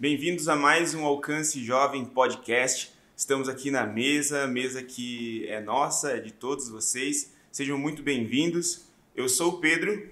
[0.00, 2.92] Bem-vindos a mais um Alcance Jovem Podcast.
[3.16, 7.32] Estamos aqui na mesa, mesa que é nossa, é de todos vocês.
[7.50, 8.82] Sejam muito bem-vindos.
[9.12, 10.08] Eu sou o Pedro,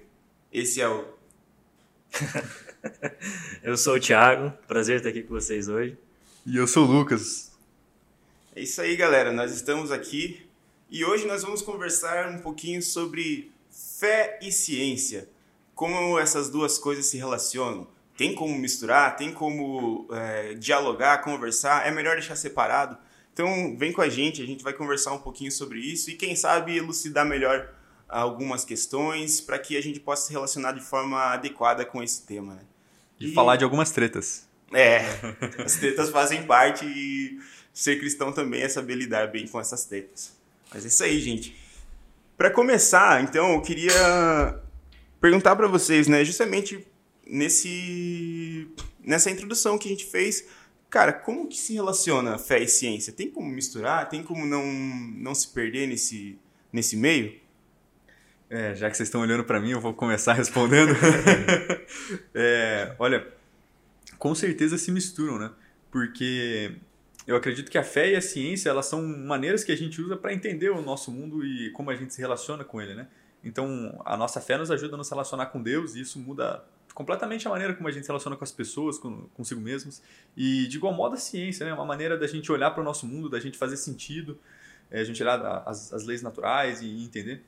[0.51, 1.05] esse é o.
[3.63, 5.97] eu sou o Thiago, prazer estar aqui com vocês hoje.
[6.45, 7.57] E eu sou o Lucas.
[8.53, 9.31] É isso aí, galera.
[9.31, 10.45] Nós estamos aqui
[10.89, 15.29] e hoje nós vamos conversar um pouquinho sobre fé e ciência.
[15.73, 21.91] Como essas duas coisas se relacionam tem como misturar, tem como é, dialogar, conversar, é
[21.91, 22.97] melhor deixar separado.
[23.31, 26.35] Então, vem com a gente, a gente vai conversar um pouquinho sobre isso e, quem
[26.35, 27.69] sabe, elucidar melhor
[28.09, 32.55] algumas questões para que a gente possa se relacionar de forma adequada com esse tema.
[32.55, 32.61] Né?
[33.19, 34.47] E, e falar de algumas tretas.
[34.73, 35.01] É,
[35.63, 37.39] as tretas fazem parte e
[37.71, 40.35] ser cristão também é saber lidar bem com essas tretas.
[40.73, 41.55] Mas é isso aí, gente.
[42.35, 44.59] Para começar, então, eu queria
[45.21, 46.87] perguntar para vocês, né, justamente
[47.29, 48.67] nesse
[49.03, 50.47] nessa introdução que a gente fez,
[50.89, 53.13] cara, como que se relaciona fé e ciência?
[53.13, 54.09] Tem como misturar?
[54.09, 56.39] Tem como não não se perder nesse
[56.71, 57.39] nesse meio?
[58.49, 60.93] É, já que vocês estão olhando para mim, eu vou começar respondendo.
[62.33, 63.27] é, olha,
[64.17, 65.51] com certeza se misturam, né?
[65.91, 66.75] Porque
[67.25, 70.15] eu acredito que a fé e a ciência elas são maneiras que a gente usa
[70.15, 73.07] para entender o nosso mundo e como a gente se relaciona com ele, né?
[73.43, 76.63] Então, a nossa fé nos ajuda a nos relacionar com Deus e isso muda
[76.97, 80.01] completamente a maneira como a gente se relaciona com as pessoas, com, consigo mesmos.
[80.35, 81.71] E de igual modo a ciência, né?
[81.71, 84.39] Uma maneira da gente olhar para o nosso mundo, da gente fazer sentido,
[84.89, 87.43] é, a gente olhar as, as leis naturais e entender.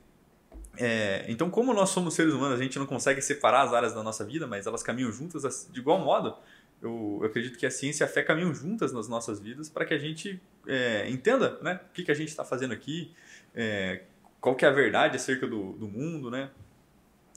[0.76, 4.04] É, então, como nós somos seres humanos, a gente não consegue separar as áreas da
[4.04, 6.36] nossa vida, mas elas caminham juntas de igual modo.
[6.80, 9.84] Eu, eu acredito que a ciência e a fé caminham juntas nas nossas vidas para
[9.84, 13.12] que a gente é, entenda né, o que, que a gente está fazendo aqui,
[13.52, 14.02] é,
[14.40, 16.50] qual que é a verdade acerca do, do mundo, né?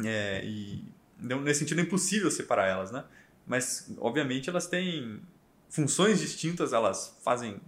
[0.05, 0.92] É, e
[1.23, 3.03] nesse sentido, é impossível separar elas, né?
[3.47, 5.21] Mas, obviamente, elas têm
[5.69, 7.59] funções distintas, elas fazem...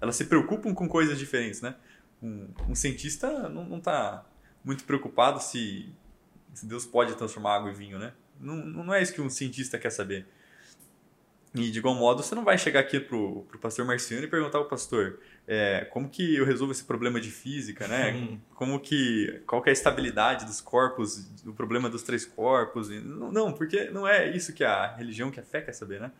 [0.00, 1.74] Elas se preocupam com coisas diferentes, né?
[2.22, 4.24] Um, um cientista não está
[4.64, 5.92] muito preocupado se,
[6.54, 8.12] se Deus pode transformar água em vinho, né?
[8.40, 10.26] Não, não é isso que um cientista quer saber.
[11.60, 14.58] E de igual modo, você não vai chegar aqui pro, pro pastor Marciano e perguntar
[14.58, 18.38] ao pastor é, como que eu resolvo esse problema de física, né?
[18.54, 22.88] Como que qual que é a estabilidade dos corpos, o problema dos três corpos?
[22.88, 26.12] Não, não, porque não é isso que a religião, que a fé quer saber, né?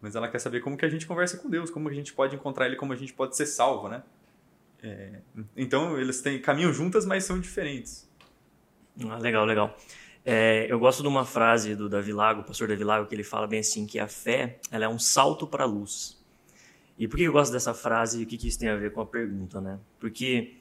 [0.00, 2.34] Mas ela quer saber como que a gente conversa com Deus, como a gente pode
[2.34, 4.02] encontrar Ele, como a gente pode ser salvo, né?
[4.82, 5.20] É,
[5.56, 8.08] então eles têm caminham juntas, mas são diferentes.
[9.08, 9.76] Ah, legal, legal.
[10.28, 13.46] É, eu gosto de uma frase do Davi Lago, pastor Davi Lago, que ele fala
[13.46, 16.20] bem assim, que a fé ela é um salto para a luz.
[16.98, 18.90] E por que eu gosto dessa frase e o que, que isso tem a ver
[18.90, 19.78] com a pergunta, né?
[20.00, 20.56] Porque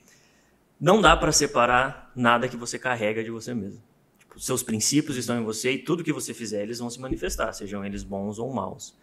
[0.79, 3.81] não dá para separar nada que você carrega de você mesmo.
[4.19, 7.51] Tipo, seus princípios estão em você e tudo que você fizer, eles vão se manifestar,
[7.51, 8.95] sejam eles bons ou maus.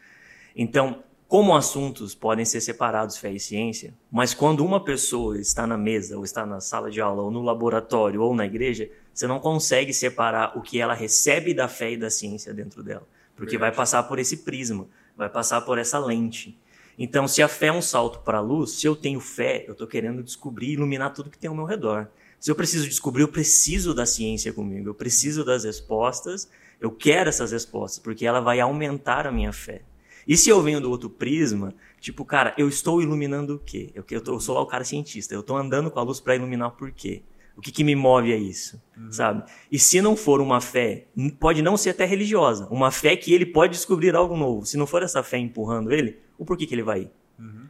[0.55, 5.77] Então, como assuntos podem ser separados fé e ciência, mas quando uma pessoa está na
[5.77, 9.39] mesa, ou está na sala de aula, ou no laboratório, ou na igreja, você não
[9.39, 13.07] consegue separar o que ela recebe da fé e da ciência dentro dela.
[13.37, 13.71] Porque Verdade.
[13.71, 14.87] vai passar por esse prisma,
[15.17, 16.59] vai passar por essa lente.
[16.99, 19.73] Então, se a fé é um salto para a luz, se eu tenho fé, eu
[19.73, 22.09] estou querendo descobrir e iluminar tudo que tem ao meu redor.
[22.39, 26.51] Se eu preciso descobrir, eu preciso da ciência comigo, eu preciso das respostas,
[26.81, 29.83] eu quero essas respostas, porque ela vai aumentar a minha fé.
[30.27, 33.91] E se eu venho do outro prisma, tipo, cara, eu estou iluminando o quê?
[33.95, 36.21] Eu, eu, tô, eu sou lá o cara cientista, eu estou andando com a luz
[36.21, 37.23] para iluminar por quê?
[37.63, 39.13] O que, que me move a isso, uhum.
[39.13, 39.49] sabe?
[39.71, 41.07] E se não for uma fé,
[41.39, 44.67] pode não ser até religiosa, uma fé que ele pode descobrir algo novo.
[44.67, 47.11] Se não for essa fé empurrando ele, o porquê que ele vai ir?
[47.39, 47.69] Uhum.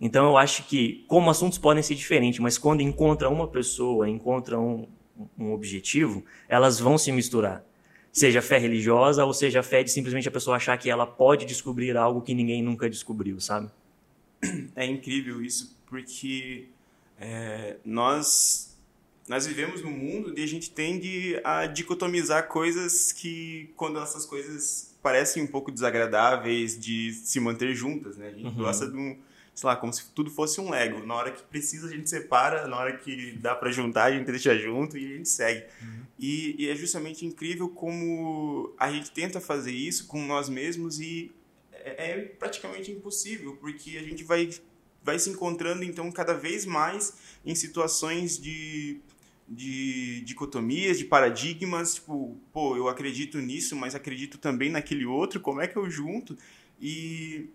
[0.00, 4.58] Então eu acho que, como assuntos podem ser diferentes, mas quando encontra uma pessoa, encontra
[4.58, 4.88] um,
[5.38, 7.64] um objetivo, elas vão se misturar.
[8.10, 11.96] Seja fé religiosa ou seja fé de simplesmente a pessoa achar que ela pode descobrir
[11.96, 13.70] algo que ninguém nunca descobriu, sabe?
[14.74, 16.66] É incrível isso, porque
[17.20, 18.67] é, nós
[19.28, 24.96] nós vivemos num mundo e a gente tende a dicotomizar coisas que, quando essas coisas
[25.02, 28.28] parecem um pouco desagradáveis de se manter juntas, né?
[28.28, 28.54] A gente uhum.
[28.54, 29.18] gosta de um,
[29.54, 31.06] sei lá, como se tudo fosse um Lego.
[31.06, 34.26] Na hora que precisa, a gente separa, na hora que dá para juntar, a gente
[34.26, 35.64] deixa junto e a gente segue.
[35.82, 36.02] Uhum.
[36.18, 41.30] E, e, é justamente incrível como a gente tenta fazer isso com nós mesmos e
[41.72, 44.48] é, é praticamente impossível, porque a gente vai,
[45.02, 47.14] vai se encontrando, então, cada vez mais
[47.44, 49.00] em situações de
[49.48, 55.60] de dicotomias, de paradigmas, tipo, pô, eu acredito nisso, mas acredito também naquele outro, como
[55.60, 56.36] é que eu junto?
[56.80, 57.48] E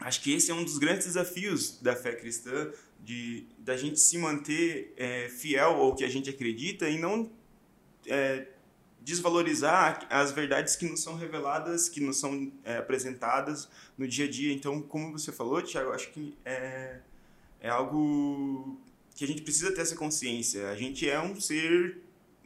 [0.00, 2.70] acho que esse é um dos grandes desafios da fé cristã,
[3.00, 7.30] de da gente se manter é, fiel ao que a gente acredita e não
[8.06, 8.48] é,
[9.00, 14.30] desvalorizar as verdades que não são reveladas, que não são é, apresentadas no dia a
[14.30, 14.52] dia.
[14.52, 17.00] Então, como você falou, Tiago, acho que é,
[17.60, 18.80] é algo
[19.14, 20.68] que a gente precisa ter essa consciência.
[20.68, 21.98] A gente é um ser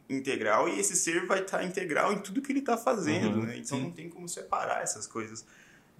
[0.09, 3.57] integral e esse ser vai estar integral em tudo que ele está fazendo, uhum, né?
[3.57, 3.83] Então sim.
[3.83, 5.45] não tem como separar essas coisas.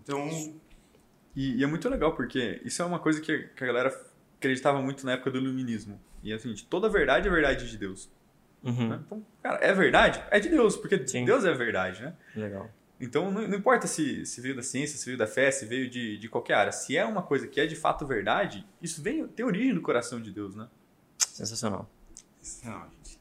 [0.01, 0.27] Então
[1.36, 4.06] e, e, é muito legal porque isso é uma coisa que, que a galera
[4.38, 6.00] acreditava muito na época do iluminismo.
[6.24, 8.10] E é assim, toda verdade é verdade de Deus.
[8.63, 8.89] Uhum.
[8.89, 9.00] Né?
[9.06, 10.22] Então, cara, é verdade?
[10.31, 11.25] É de Deus, porque Sim.
[11.25, 12.13] Deus é verdade, né?
[12.36, 12.69] Legal.
[13.00, 15.90] Então, não, não, importa se, se veio da ciência, se veio da fé, se veio
[15.90, 16.72] de, de qualquer área.
[16.72, 20.22] Se é uma coisa que é de fato verdade, isso vem, tem origem do coração
[20.22, 20.68] de Deus, né?
[21.18, 21.90] Sensacional.
[22.63, 23.19] Não, gente.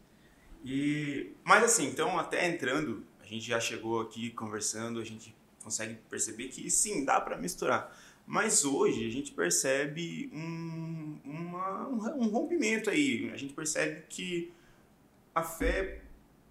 [0.65, 5.95] E, mas assim, então, até entrando, a gente já chegou aqui conversando, a gente consegue
[6.11, 7.97] perceber que sim, dá para misturar.
[8.27, 13.31] Mas hoje a gente percebe um, uma, um rompimento aí.
[13.33, 14.53] A gente percebe que
[15.35, 16.03] a fé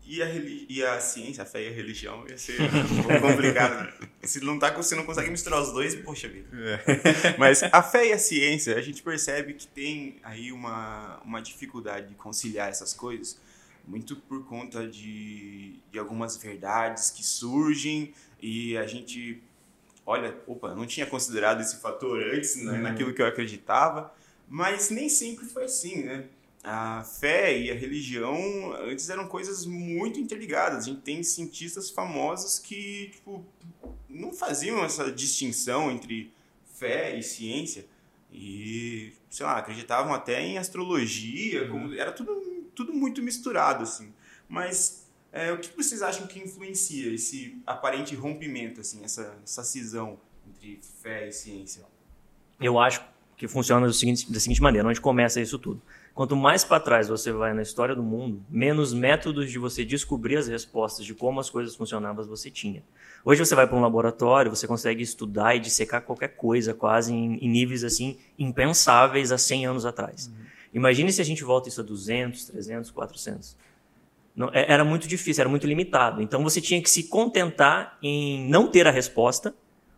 [0.08, 0.28] e a,
[0.70, 3.94] e a ciência, a fé e a religião ia ser um pouco complicado.
[4.24, 6.50] Se não, tá, se não consegue misturar os dois, poxa vida.
[6.54, 7.38] É.
[7.38, 12.10] Mas a fé e a ciência, a gente percebe que tem aí uma, uma dificuldade
[12.10, 13.40] de conciliar essas coisas,
[13.88, 19.42] muito por conta de, de algumas verdades que surgem e a gente
[20.06, 22.82] olha, opa, não tinha considerado esse fator antes né, uhum.
[22.82, 24.14] naquilo que eu acreditava,
[24.48, 26.26] mas nem sempre foi assim, né?
[26.70, 28.36] A fé e a religião
[28.82, 30.84] antes eram coisas muito interligadas.
[30.84, 33.46] A gente tem cientistas famosos que tipo,
[34.10, 36.34] não faziam essa distinção entre
[36.74, 37.86] fé e ciência
[38.34, 41.70] e, sei lá, acreditavam até em astrologia, uhum.
[41.70, 42.36] como, era tudo,
[42.76, 44.14] tudo muito misturado, assim.
[44.50, 50.20] Mas é, o que vocês acham que influencia esse aparente rompimento, assim, essa, essa cisão
[50.46, 51.86] entre fé e ciência?
[52.60, 53.02] Eu acho
[53.38, 55.82] que funciona da seguinte, da seguinte maneira, onde começa isso tudo.
[56.18, 60.36] Quanto mais para trás você vai na história do mundo, menos métodos de você descobrir
[60.36, 62.82] as respostas de como as coisas funcionavam você tinha.
[63.24, 67.36] Hoje você vai para um laboratório, você consegue estudar e dissecar qualquer coisa quase em,
[67.36, 70.26] em níveis assim impensáveis há 100 anos atrás.
[70.26, 70.46] Uhum.
[70.74, 73.56] Imagine se a gente volta isso a 200, 300, 400.
[74.36, 76.20] Não, era muito difícil, era muito limitado.
[76.20, 79.54] Então você tinha que se contentar em não ter a resposta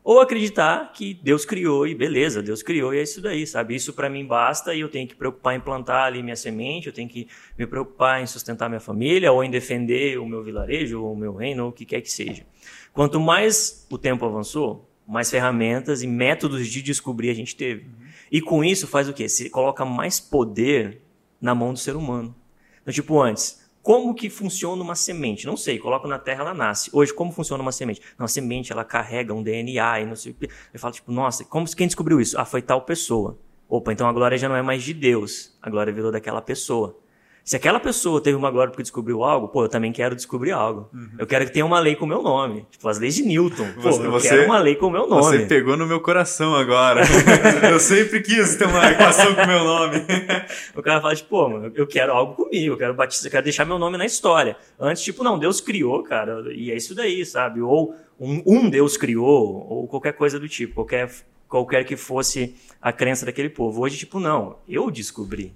[0.10, 3.76] ou acreditar que Deus criou e beleza, Deus criou e é isso daí, sabe?
[3.76, 6.94] Isso para mim basta e eu tenho que preocupar em plantar ali minha semente, eu
[6.94, 11.14] tenho que me preocupar em sustentar minha família ou em defender o meu vilarejo ou
[11.14, 12.44] o meu reino ou o que quer que seja.
[12.92, 17.84] Quanto mais o tempo avançou, mais ferramentas e métodos de descobrir a gente teve.
[17.84, 18.08] Uhum.
[18.32, 19.30] E com isso faz o quê?
[19.30, 21.04] Se coloca mais poder
[21.40, 22.36] na mão do ser humano.
[22.82, 25.46] Então, tipo, antes, como que funciona uma semente?
[25.46, 26.90] Não sei, coloco na terra, ela nasce.
[26.94, 28.02] Hoje, como funciona uma semente?
[28.18, 30.50] Uma semente, ela carrega um DNA e não sei o que.
[30.74, 32.40] Eu falo, tipo, nossa, como, quem descobriu isso?
[32.40, 33.38] Ah, foi tal pessoa.
[33.68, 35.58] Opa, então a glória já não é mais de Deus.
[35.62, 37.00] A glória virou daquela pessoa.
[37.44, 40.90] Se aquela pessoa teve uma glória porque descobriu algo, pô, eu também quero descobrir algo.
[40.94, 41.10] Uhum.
[41.18, 42.68] Eu quero que tenha uma lei com o meu nome.
[42.70, 43.68] Tipo, as leis de Newton.
[43.74, 45.24] Pô, você, eu quero uma lei com o meu nome.
[45.24, 47.02] Você pegou no meu coração agora.
[47.72, 49.98] eu sempre quis ter uma equação com o meu nome.
[50.76, 53.44] o cara fala, tipo, pô, mano, eu quero algo comigo, eu quero batizar, eu quero
[53.44, 54.56] deixar meu nome na história.
[54.80, 57.62] Antes, tipo, não, Deus criou, cara, e é isso daí, sabe?
[57.62, 61.10] Ou um, um Deus criou, ou qualquer coisa do tipo, qualquer,
[61.48, 63.82] qualquer que fosse a crença daquele povo.
[63.82, 65.54] Hoje, tipo, não, eu descobri.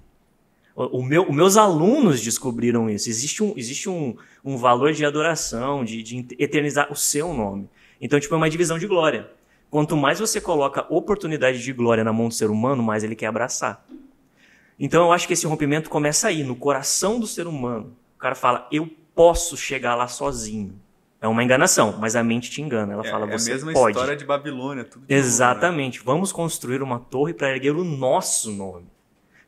[0.76, 3.08] O meu, os meus alunos descobriram isso.
[3.08, 7.68] Existe um, existe um, um valor de adoração, de, de eternizar o seu nome.
[8.00, 9.30] Então, tipo, é uma divisão de glória.
[9.70, 13.26] Quanto mais você coloca oportunidade de glória na mão do ser humano, mais ele quer
[13.26, 13.86] abraçar.
[14.78, 17.96] Então, eu acho que esse rompimento começa aí, no coração do ser humano.
[18.16, 20.74] O cara fala, eu posso chegar lá sozinho.
[21.20, 22.92] É uma enganação, mas a mente te engana.
[22.92, 23.50] Ela é, fala, você pode.
[23.50, 23.96] É a mesma pode.
[23.96, 24.84] história de Babilônia.
[24.84, 25.98] Tudo de Exatamente.
[25.98, 26.14] Novo, né?
[26.14, 28.93] Vamos construir uma torre para erguer o nosso nome.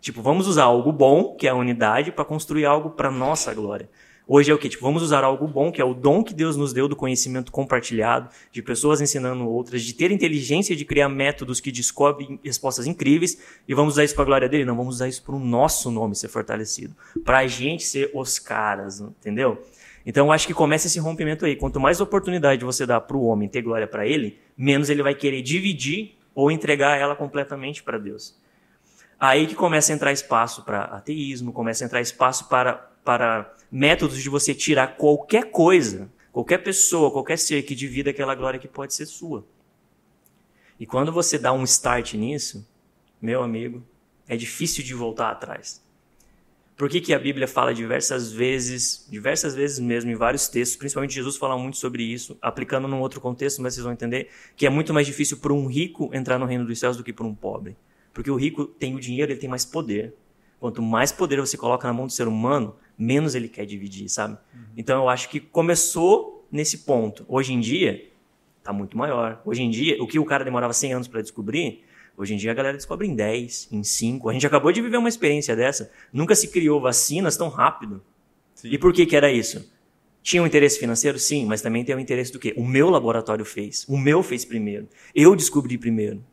[0.01, 3.89] Tipo, vamos usar algo bom, que é a unidade, para construir algo para nossa glória.
[4.29, 4.69] Hoje é o que?
[4.69, 7.53] Tipo, vamos usar algo bom, que é o dom que Deus nos deu do conhecimento
[7.53, 13.39] compartilhado, de pessoas ensinando outras, de ter inteligência de criar métodos que descobrem respostas incríveis,
[13.69, 14.65] e vamos usar isso para a glória dele?
[14.65, 16.93] Não, vamos usar isso para o nosso nome ser fortalecido,
[17.25, 19.63] para a gente ser os caras, entendeu?
[20.05, 21.55] Então, eu acho que começa esse rompimento aí.
[21.55, 25.15] Quanto mais oportunidade você dá para o homem ter glória para ele, menos ele vai
[25.15, 28.37] querer dividir ou entregar ela completamente para Deus.
[29.19, 34.23] Aí que começa a entrar espaço para ateísmo, começa a entrar espaço para, para métodos
[34.23, 38.95] de você tirar qualquer coisa, qualquer pessoa, qualquer ser que divida aquela glória que pode
[38.95, 39.45] ser sua.
[40.79, 42.69] E quando você dá um start nisso,
[43.21, 43.83] meu amigo,
[44.29, 45.83] é difícil de voltar atrás.
[46.77, 51.15] Por que, que a Bíblia fala diversas vezes, diversas vezes mesmo, em vários textos, principalmente
[51.15, 54.71] Jesus fala muito sobre isso, aplicando num outro contexto, mas vocês vão entender que é
[54.71, 57.35] muito mais difícil para um rico entrar no reino dos céus do que para um
[57.35, 57.75] pobre.
[58.17, 60.15] Porque o rico tem o dinheiro, ele tem mais poder.
[60.59, 64.39] Quanto mais poder você coloca na mão do ser humano, menos ele quer dividir, sabe?
[64.55, 64.61] Uhum.
[64.75, 67.27] Então eu acho que começou nesse ponto.
[67.29, 68.11] Hoje em dia,
[68.65, 69.43] tá muito maior.
[69.45, 71.85] Hoje em dia, o que o cara demorava 100 anos para descobrir,
[72.17, 74.31] hoje em dia a galera descobre em 10, em 5.
[74.31, 75.93] A gente acabou de viver uma experiência dessa.
[76.11, 78.03] Nunca se criou vacinas tão rápido.
[78.55, 78.71] Sim.
[78.71, 79.71] E por que que era isso?
[80.23, 81.19] Tinha um interesse financeiro?
[81.19, 82.55] Sim, mas também tem o um interesse do quê?
[82.57, 83.85] O meu laboratório fez.
[83.87, 84.89] O meu fez primeiro.
[85.15, 86.25] Eu descobri primeiro.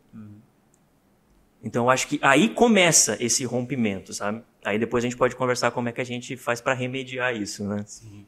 [1.63, 4.43] Então, eu acho que aí começa esse rompimento, sabe?
[4.65, 7.63] Aí depois a gente pode conversar como é que a gente faz para remediar isso,
[7.63, 7.83] né?
[7.87, 8.25] Sim.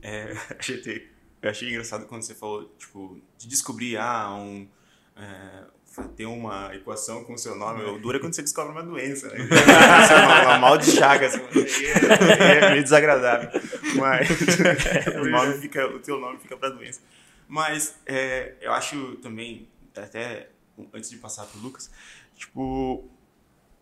[0.00, 0.32] É,
[1.42, 4.68] eu achei engraçado quando você falou, tipo, de descobrir, ah, um...
[5.16, 5.76] É,
[6.16, 7.82] ter uma equação com o seu nome.
[7.84, 9.38] O duro é quando você descobre uma doença, né?
[10.44, 11.34] uma mal de Chagas.
[11.34, 13.48] É, é meio desagradável.
[13.96, 14.28] Mas
[15.16, 17.00] o, nome fica, o teu nome fica para doença.
[17.48, 20.50] Mas é, eu acho também, até
[20.92, 21.90] antes de passar para o Lucas,
[22.36, 23.08] tipo,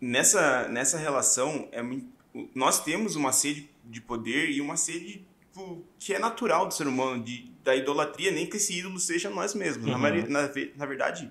[0.00, 2.06] nessa, nessa relação, é muito,
[2.54, 6.86] nós temos uma sede de poder e uma sede tipo, que é natural do ser
[6.86, 9.86] humano, de, da idolatria, nem que esse ídolo seja nós mesmos.
[9.86, 9.98] Uhum.
[9.98, 11.30] Na, na, na, verdade,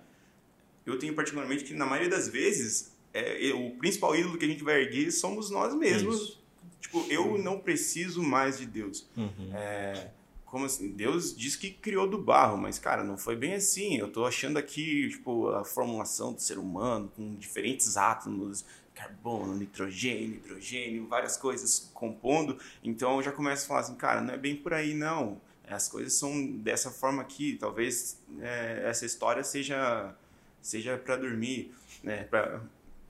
[0.86, 4.64] eu tenho particularmente que na maioria das vezes, é, o principal ídolo que a gente
[4.64, 6.16] vai erguer somos nós mesmos.
[6.16, 6.44] Isso.
[6.80, 9.08] Tipo, eu não preciso mais de Deus.
[9.16, 9.52] Uhum.
[9.54, 10.12] É,
[10.54, 10.92] como assim?
[10.92, 13.98] Deus diz que criou do barro, mas, cara, não foi bem assim.
[13.98, 20.36] Eu tô achando aqui, tipo, a formulação do ser humano com diferentes átomos, carbono, nitrogênio,
[20.36, 22.60] hidrogênio, várias coisas compondo.
[22.84, 25.42] Então eu já começo a falar assim, cara, não é bem por aí, não.
[25.68, 27.58] As coisas são dessa forma aqui.
[27.60, 30.14] Talvez é, essa história seja
[30.62, 32.26] seja para dormir, né?
[32.26, 32.62] Para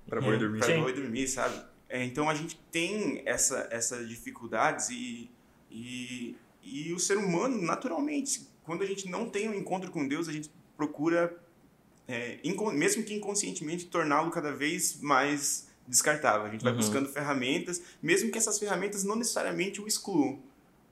[0.07, 0.59] para boi dormir.
[0.59, 1.61] Para boi dormir, sabe?
[1.89, 5.29] É, então a gente tem essa essas dificuldades e,
[5.69, 10.29] e e o ser humano, naturalmente, quando a gente não tem um encontro com Deus,
[10.29, 11.37] a gente procura,
[12.07, 12.39] é,
[12.73, 16.47] mesmo que inconscientemente, torná-lo cada vez mais descartável.
[16.47, 16.77] A gente vai uhum.
[16.77, 20.41] buscando ferramentas, mesmo que essas ferramentas não necessariamente o excluam.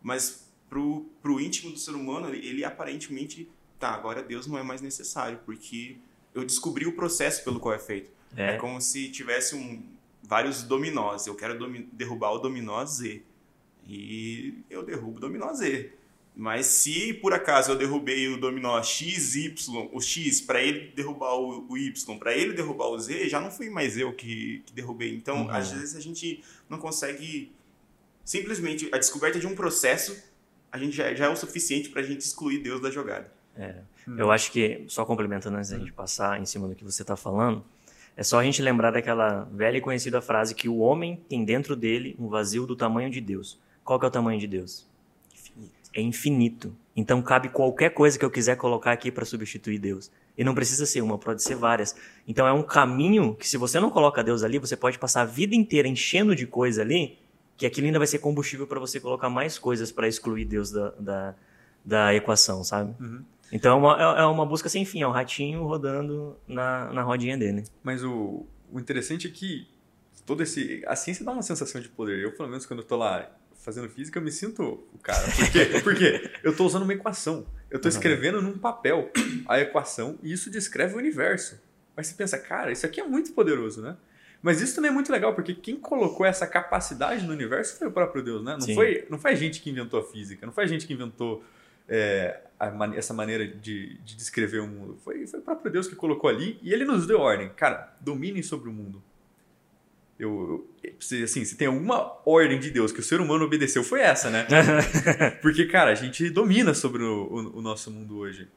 [0.02, 3.50] Mas pro, pro íntimo do ser humano, ele, ele aparentemente,
[3.80, 5.98] tá, agora Deus não é mais necessário, porque
[6.34, 8.12] eu descobri o processo pelo qual é feito.
[8.36, 9.84] É, é como se tivesse um,
[10.24, 11.28] vários dominós.
[11.28, 11.58] Eu quero
[11.92, 13.24] derrubar o dominó Z
[13.94, 15.92] e eu derrubo o dominó Z.
[16.36, 21.36] Mas se por acaso eu derrubei o dominó X, Y, o X, para ele derrubar
[21.36, 24.74] o, o Y, para ele derrubar o Z, já não fui mais eu que, que
[24.74, 25.14] derrubei.
[25.14, 25.52] Então, uhum.
[25.52, 27.52] às vezes a gente não consegue.
[28.24, 30.16] Simplesmente a descoberta de um processo,
[30.72, 33.32] a gente já, já é o suficiente para a gente excluir Deus da jogada.
[33.58, 33.76] É.
[34.08, 34.16] Hum.
[34.18, 37.18] Eu acho que, só complementando antes da gente passar em cima do que você está
[37.18, 37.64] falando,
[38.16, 41.76] é só a gente lembrar daquela velha e conhecida frase que o homem tem dentro
[41.76, 43.60] dele um vazio do tamanho de Deus.
[43.84, 44.88] Qual que é o tamanho de Deus?
[45.34, 45.90] Infinito.
[45.94, 46.76] É infinito.
[46.96, 50.12] Então cabe qualquer coisa que eu quiser colocar aqui para substituir Deus.
[50.38, 51.96] E não precisa ser uma, pode ser várias.
[52.28, 55.26] Então é um caminho que se você não coloca Deus ali, você pode passar a
[55.26, 57.18] vida inteira enchendo de coisa ali,
[57.58, 60.90] que aquilo ainda vai ser combustível para você colocar mais coisas para excluir Deus da,
[60.92, 61.36] da,
[61.86, 62.96] da equação, sabe?
[63.00, 63.24] Uhum.
[63.52, 67.04] Então é uma, é, é uma busca sem fim, é um ratinho rodando na, na
[67.04, 67.66] rodinha dele.
[67.84, 69.68] Mas o, o interessante é que
[70.26, 70.82] todo esse.
[70.88, 72.20] A ciência dá uma sensação de poder.
[72.20, 73.30] Eu, pelo menos, quando eu tô lá
[73.62, 75.24] fazendo física, eu me sinto o cara.
[75.32, 75.66] Por quê?
[75.84, 77.46] Porque eu estou usando uma equação.
[77.70, 79.10] Eu estou escrevendo num papel
[79.48, 81.62] a equação e isso descreve o universo.
[81.96, 83.96] Mas você pensa, cara, isso aqui é muito poderoso, né?
[84.42, 87.92] Mas isso também é muito legal, porque quem colocou essa capacidade no universo foi o
[87.92, 88.58] próprio Deus, né?
[88.60, 90.94] Não, foi, não foi a gente que inventou a física, não foi a gente que
[90.94, 91.44] inventou
[91.88, 92.40] é,
[92.96, 94.98] essa maneira de, de, descrever o mundo.
[95.04, 97.50] Foi, foi o próprio Deus que colocou ali e ele nos deu ordem.
[97.50, 99.04] Cara, dominem sobre o mundo.
[100.22, 100.70] Eu,
[101.24, 104.46] assim, se tem alguma ordem de Deus que o ser humano obedeceu, foi essa, né?
[105.42, 108.48] Porque, cara, a gente domina sobre o, o, o nosso mundo hoje.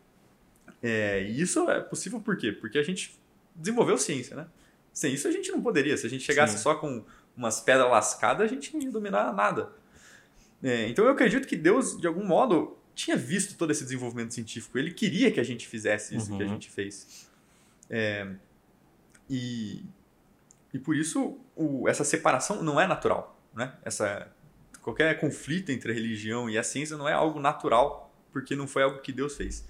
[0.82, 2.52] É, e isso é possível por quê?
[2.52, 3.18] Porque a gente
[3.56, 4.46] desenvolveu ciência, né?
[4.92, 5.96] Sem isso a gente não poderia.
[5.96, 6.64] Se a gente chegasse Sim.
[6.64, 7.02] só com
[7.34, 9.72] umas pedras lascadas, a gente não ia dominar nada.
[10.62, 14.76] É, então eu acredito que Deus, de algum modo, tinha visto todo esse desenvolvimento científico.
[14.76, 16.36] Ele queria que a gente fizesse isso uhum.
[16.36, 16.52] que a uhum.
[16.52, 17.26] gente fez.
[17.88, 18.28] É,
[19.30, 19.82] e
[20.74, 23.40] e por isso o, essa separação não é natural.
[23.54, 23.72] Né?
[23.84, 24.28] Essa,
[24.82, 28.82] qualquer conflito entre a religião e a ciência não é algo natural, porque não foi
[28.82, 29.64] algo que Deus fez.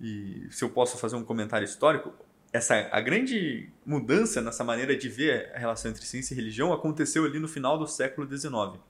[0.00, 2.12] E se eu posso fazer um comentário histórico,
[2.52, 7.24] essa a grande mudança nessa maneira de ver a relação entre ciência e religião aconteceu
[7.24, 8.80] ali no final do século XIX.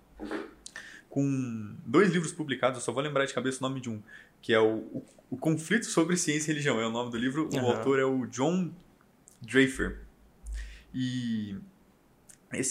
[1.10, 4.02] Com dois livros publicados, eu só vou lembrar de cabeça o nome de um,
[4.40, 7.50] que é o, o, o Conflito sobre Ciência e Religião, é o nome do livro.
[7.52, 7.62] Uhum.
[7.62, 8.72] O autor é o John
[9.42, 10.00] Drafer.
[10.94, 11.56] E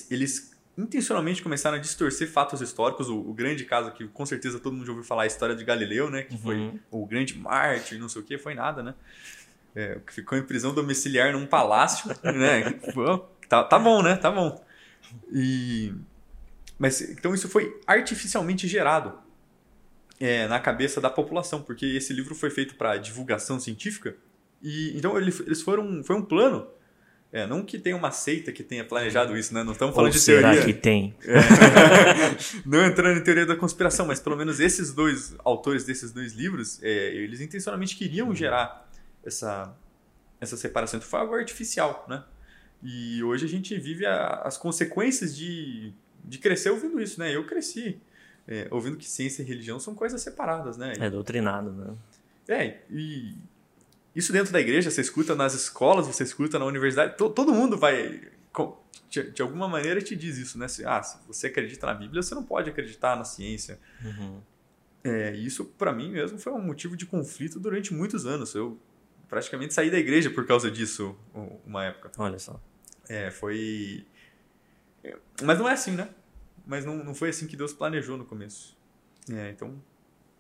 [0.10, 3.10] eles intencionalmente começaram a distorcer fatos históricos.
[3.10, 5.64] O, o, grande caso que com certeza todo mundo já ouviu falar, a história de
[5.64, 6.24] Galileu, né?
[6.24, 6.40] Que uhum.
[6.40, 8.96] foi o grande Marte, não sei o que, foi nada, né?
[9.76, 12.74] É, que ficou em prisão domiciliar num palácio, né?
[13.48, 14.16] Tá, tá bom, né?
[14.16, 14.64] Tá bom.
[15.32, 15.94] E...
[16.78, 19.14] Mas então isso foi artificialmente gerado
[20.20, 24.16] é, na cabeça da população, porque esse livro foi feito para divulgação científica
[24.62, 26.68] e então ele, eles foram foi um plano.
[27.34, 29.64] É, não que tenha uma seita que tenha planejado isso, né?
[29.64, 30.66] Não estamos falando Ou de será teoria.
[30.66, 31.16] que tem?
[32.66, 36.84] não entrando em teoria da conspiração, mas pelo menos esses dois autores desses dois livros,
[36.84, 38.86] é, eles intencionalmente queriam gerar
[39.26, 39.74] essa,
[40.42, 40.98] essa separação.
[40.98, 42.22] Então foi algo artificial, né?
[42.84, 45.94] E hoje a gente vive a, as consequências de,
[46.26, 47.34] de crescer ouvindo isso, né?
[47.34, 47.98] Eu cresci
[48.46, 50.96] é, ouvindo que ciência e religião são coisas separadas, né?
[51.00, 51.94] É doutrinado, né?
[52.50, 53.36] É, e
[54.16, 57.78] isso dentro da igreja, você escuta nas escolas, você escuta na universidade, to, todo mundo
[57.78, 58.22] vai,
[59.10, 60.68] de, de, alguma maneira, te diz isso, né?
[60.68, 63.80] Se, ah, se você acredita na Bíblia, você não pode acreditar na ciência.
[64.04, 64.42] Uhum.
[65.04, 68.54] É, isso, para mim mesmo, foi um motivo de conflito durante muitos anos.
[68.54, 68.80] Eu
[69.30, 71.18] praticamente saí da igreja por causa disso,
[71.66, 72.12] uma época.
[72.18, 72.62] Olha só.
[73.10, 74.06] É, foi.
[75.42, 76.10] Mas não é assim, né?
[76.66, 78.78] Mas não, não foi assim que Deus planejou no começo.
[79.32, 79.82] É, então.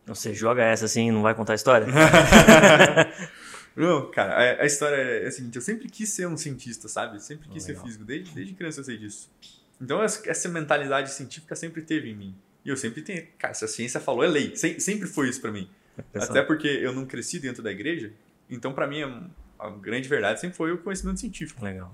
[0.06, 1.88] Você joga essa assim e não vai contar a história?
[3.75, 7.22] não, cara, a, a, história é a seguinte: eu sempre quis ser um cientista, sabe?
[7.24, 8.04] Sempre quis oh, ser físico.
[8.04, 9.30] Desde, desde criança eu sei disso.
[9.80, 12.36] Então essa mentalidade científica sempre teve em mim.
[12.63, 13.25] E eu sempre tenho.
[13.38, 14.56] Cara, se a ciência falou, é lei.
[14.56, 15.70] sempre foi isso para mim.
[16.13, 18.13] Até porque eu não cresci dentro da igreja.
[18.50, 19.01] Então, para mim,
[19.58, 21.63] a grande verdade sempre foi o conhecimento científico.
[21.63, 21.92] Legal.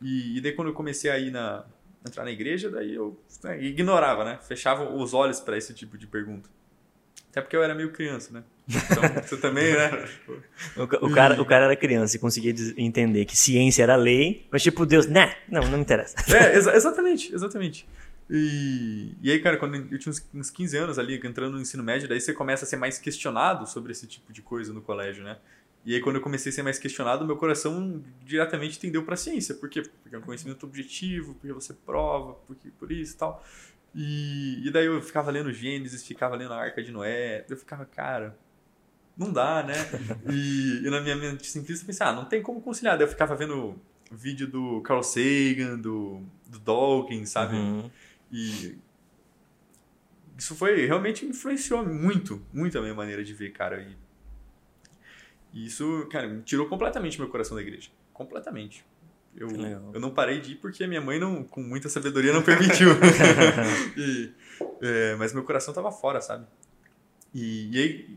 [0.00, 1.64] E, e daí, quando eu comecei a ir na,
[2.06, 4.38] entrar na igreja, daí eu né, ignorava, né?
[4.42, 6.48] Fechava os olhos para esse tipo de pergunta.
[7.30, 8.44] Até porque eu era meio criança, né?
[8.68, 10.08] Então, você também, né?
[10.76, 14.62] O, o, cara, o cara era criança e conseguia entender que ciência era lei, mas
[14.62, 15.36] tipo, Deus, né?
[15.48, 16.16] Não, não me interessa.
[16.34, 17.86] É, exa exatamente, exatamente.
[18.28, 21.82] E, e aí, cara, quando eu tinha uns, uns 15 anos ali, entrando no ensino
[21.82, 25.22] médio, daí você começa a ser mais questionado sobre esse tipo de coisa no colégio,
[25.22, 25.38] né?
[25.84, 29.16] E aí, quando eu comecei a ser mais questionado, meu coração diretamente tendeu para a
[29.16, 29.54] ciência.
[29.54, 29.82] Por quê?
[30.02, 33.44] Porque é um conhecimento objetivo, porque você prova, porque por isso e tal.
[33.94, 37.46] E, e daí eu ficava lendo Gênesis, ficava lendo a Arca de Noé.
[37.48, 38.36] Eu ficava, cara,
[39.16, 39.74] não dá, né?
[40.30, 42.96] E, e na minha mente simplista eu pensei, ah, não tem como conciliar.
[42.96, 47.56] Daí eu ficava vendo vídeo do Carl Sagan, do, do Dawkins, sabe?
[47.56, 47.90] Uhum.
[48.30, 48.78] E
[50.36, 53.80] isso foi, realmente influenciou muito, muito a minha maneira de ver, cara.
[53.80, 54.06] E
[55.56, 57.88] e isso, cara, me tirou completamente meu coração da igreja.
[58.12, 58.84] Completamente.
[59.34, 59.48] Eu,
[59.94, 62.90] eu não parei de ir porque minha mãe, não, com muita sabedoria, não permitiu.
[63.96, 64.32] e,
[64.82, 66.46] é, mas meu coração estava fora, sabe?
[67.38, 67.68] E,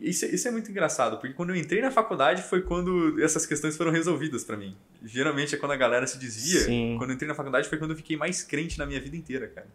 [0.01, 3.45] e isso, isso, é muito engraçado, porque quando eu entrei na faculdade foi quando essas
[3.45, 4.77] questões foram resolvidas para mim.
[5.03, 6.62] Geralmente é quando a galera se desvia.
[6.62, 6.95] Sim.
[6.97, 9.49] Quando eu entrei na faculdade foi quando eu fiquei mais crente na minha vida inteira,
[9.49, 9.67] cara.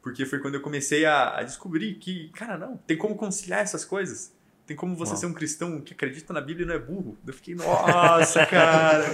[0.00, 3.84] Porque foi quando eu comecei a, a descobrir que, cara, não, tem como conciliar essas
[3.84, 4.32] coisas.
[4.64, 7.18] Tem como você ser um cristão que acredita na Bíblia e não é burro.
[7.26, 9.04] Eu fiquei, nossa, cara.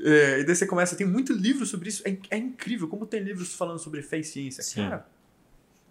[0.00, 2.02] é, e daí você começa, tem muito livro sobre isso.
[2.04, 4.64] É, é, incrível como tem livros falando sobre fé e ciência.
[4.64, 4.88] Sim.
[4.88, 5.06] Cara,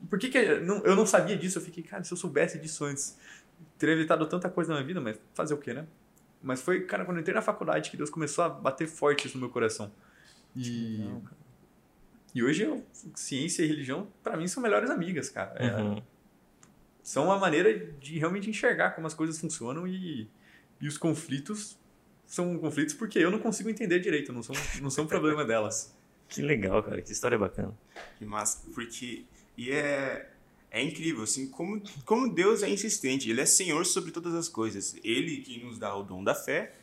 [0.09, 1.57] por que, que eu, não, eu não sabia disso?
[1.57, 3.17] Eu fiquei, cara, se eu soubesse disso antes,
[3.77, 5.87] teria evitado tanta coisa na minha vida, mas fazer o quê, né?
[6.41, 9.37] Mas foi, cara, quando eu entrei na faculdade que Deus começou a bater forte isso
[9.37, 9.91] no meu coração.
[10.55, 11.23] E, não,
[12.33, 12.85] e hoje, eu,
[13.15, 15.53] ciência e religião, para mim, são melhores amigas, cara.
[15.57, 16.01] É, uhum
[17.09, 20.29] são uma maneira de realmente enxergar como as coisas funcionam e,
[20.79, 21.75] e os conflitos
[22.27, 25.97] são conflitos porque eu não consigo entender direito, não são, não são problema delas.
[26.27, 27.75] Que legal, cara, que história bacana.
[28.19, 29.25] Que massa, porque
[29.59, 30.29] e é
[30.71, 34.95] é incrível assim como como Deus é insistente, ele é Senhor sobre todas as coisas,
[35.03, 36.73] ele que nos dá o dom da fé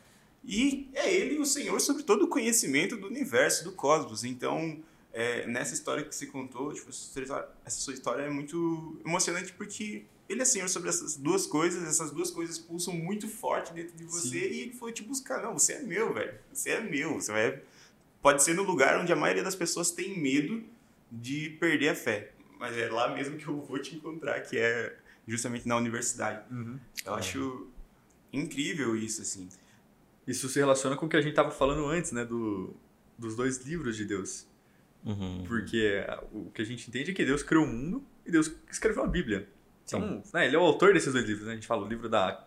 [0.44, 4.22] e é ele o Senhor sobre todo o conhecimento do universo, do cosmos.
[4.22, 4.78] Então,
[5.12, 10.42] é, nessa história que você contou, tipo, essa sua história é muito emocionante porque ele
[10.42, 14.28] é senhor sobre essas duas coisas, essas duas coisas pulsam muito forte dentro de você
[14.28, 14.36] Sim.
[14.36, 15.40] e ele foi te buscar.
[15.40, 16.34] Não, você é meu, velho.
[16.52, 17.14] Você é meu.
[17.14, 17.62] Você vai...
[18.20, 20.62] Pode ser no lugar onde a maioria das pessoas tem medo
[21.10, 22.32] de perder a fé.
[22.58, 26.42] Mas é lá mesmo que eu vou te encontrar, que é justamente na universidade.
[26.50, 26.78] Uhum.
[27.04, 27.18] Eu é.
[27.18, 27.68] acho
[28.32, 29.48] incrível isso, assim.
[30.26, 32.24] Isso se relaciona com o que a gente estava falando antes, né?
[32.24, 32.74] Do,
[33.18, 34.46] dos dois livros de Deus.
[35.04, 35.44] Uhum.
[35.46, 39.04] Porque o que a gente entende é que Deus criou o mundo e Deus escreveu
[39.04, 39.48] a Bíblia.
[39.84, 41.46] Então, né, ele é o autor desses dois livros.
[41.46, 41.52] Né?
[41.52, 42.44] A gente fala o livro da,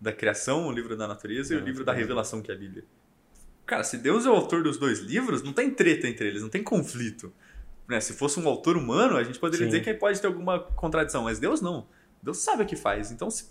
[0.00, 2.84] da criação, o livro da natureza e o livro da revelação, que é a Bíblia.
[3.66, 6.48] Cara, se Deus é o autor dos dois livros, não tem treta entre eles, não
[6.48, 7.32] tem conflito.
[7.88, 8.00] Né?
[8.00, 9.70] Se fosse um autor humano, a gente poderia Sim.
[9.70, 11.86] dizer que pode ter alguma contradição, mas Deus não.
[12.22, 13.12] Deus sabe o que faz.
[13.12, 13.46] Então, se,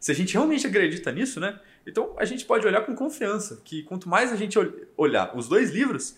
[0.00, 1.60] se a gente realmente acredita nisso, né?
[1.86, 4.58] Então a gente pode olhar com confiança, que quanto mais a gente
[4.96, 6.16] olhar os dois livros,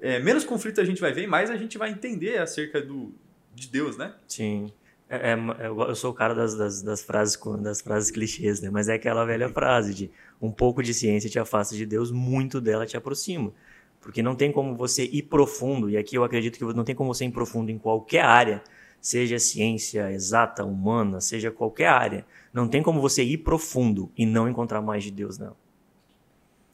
[0.00, 3.12] é, menos conflito a gente vai ver e mais a gente vai entender acerca do,
[3.54, 4.14] de Deus, né?
[4.26, 4.72] Sim.
[5.08, 8.70] É, é, eu sou o cara das, das, das, frases, das frases clichês, né?
[8.70, 12.60] Mas é aquela velha frase de um pouco de ciência te afasta de Deus, muito
[12.60, 13.52] dela te aproxima.
[14.00, 17.12] Porque não tem como você ir profundo, e aqui eu acredito que não tem como
[17.12, 18.62] você ir profundo em qualquer área,
[19.00, 24.48] seja ciência exata, humana, seja qualquer área, não tem como você ir profundo e não
[24.48, 25.56] encontrar mais de Deus nela.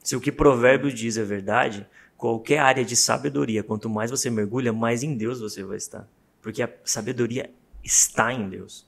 [0.03, 1.85] Se o que Provérbio diz é verdade,
[2.15, 6.07] qualquer área de sabedoria, quanto mais você mergulha, mais em Deus você vai estar.
[6.41, 7.51] Porque a sabedoria
[7.83, 8.87] está em Deus.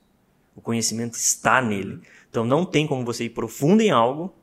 [0.56, 2.00] O conhecimento está nele.
[2.30, 4.34] Então não tem como você ir profundo em algo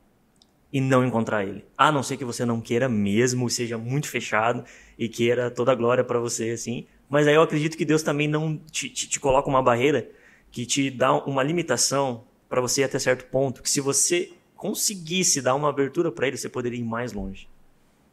[0.72, 1.64] e não encontrar ele.
[1.76, 4.64] A não ser que você não queira mesmo, seja muito fechado
[4.98, 6.86] e queira toda a glória para você, assim.
[7.08, 10.10] Mas aí eu acredito que Deus também não te, te, te coloca uma barreira
[10.50, 15.42] que te dá uma limitação para você ir até certo ponto, que se você conseguisse
[15.42, 17.48] dar uma abertura para ele, você poderia ir mais longe.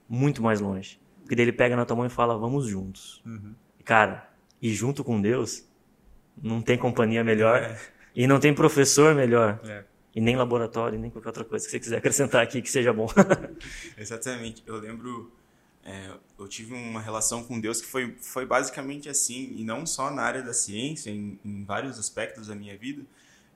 [0.09, 0.99] Muito mais longe.
[1.21, 3.21] Porque daí ele pega na tua mão e fala, vamos juntos.
[3.25, 3.53] Uhum.
[3.85, 4.29] Cara,
[4.61, 5.65] e junto com Deus,
[6.41, 7.79] não tem companhia melhor é.
[8.15, 9.59] e não tem professor melhor.
[9.63, 9.83] É.
[10.15, 13.07] E nem laboratório, nem qualquer outra coisa que você quiser acrescentar aqui que seja bom.
[13.97, 14.61] Exatamente.
[14.65, 15.31] Eu lembro,
[15.83, 20.11] é, eu tive uma relação com Deus que foi, foi basicamente assim, e não só
[20.11, 23.03] na área da ciência, em, em vários aspectos da minha vida,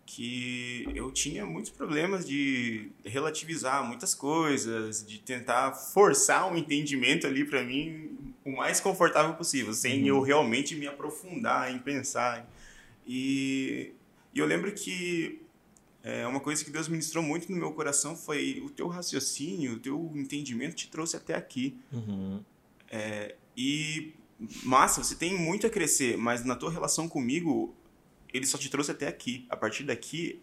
[0.08, 7.44] que eu tinha muitos problemas de relativizar muitas coisas, de tentar forçar um entendimento ali
[7.44, 10.08] para mim o mais confortável possível, sem uhum.
[10.08, 12.50] eu realmente me aprofundar em pensar.
[13.06, 13.92] E,
[14.34, 15.42] e eu lembro que
[16.08, 19.80] é, uma coisa que Deus ministrou muito no meu coração foi o teu raciocínio, o
[19.80, 21.78] teu entendimento te trouxe até aqui.
[21.92, 22.42] Uhum.
[22.90, 24.14] É, e
[24.64, 27.76] massa, você tem muito a crescer, mas na tua relação comigo,
[28.34, 29.46] ele só te trouxe até aqui.
[29.50, 30.40] A partir daqui,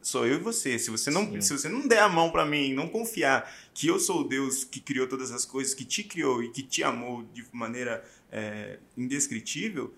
[0.00, 0.78] sou eu e você.
[0.78, 3.98] Se você não, se você não der a mão para mim, não confiar que eu
[3.98, 7.24] sou o Deus que criou todas as coisas, que te criou e que te amou
[7.34, 9.92] de maneira é, indescritível,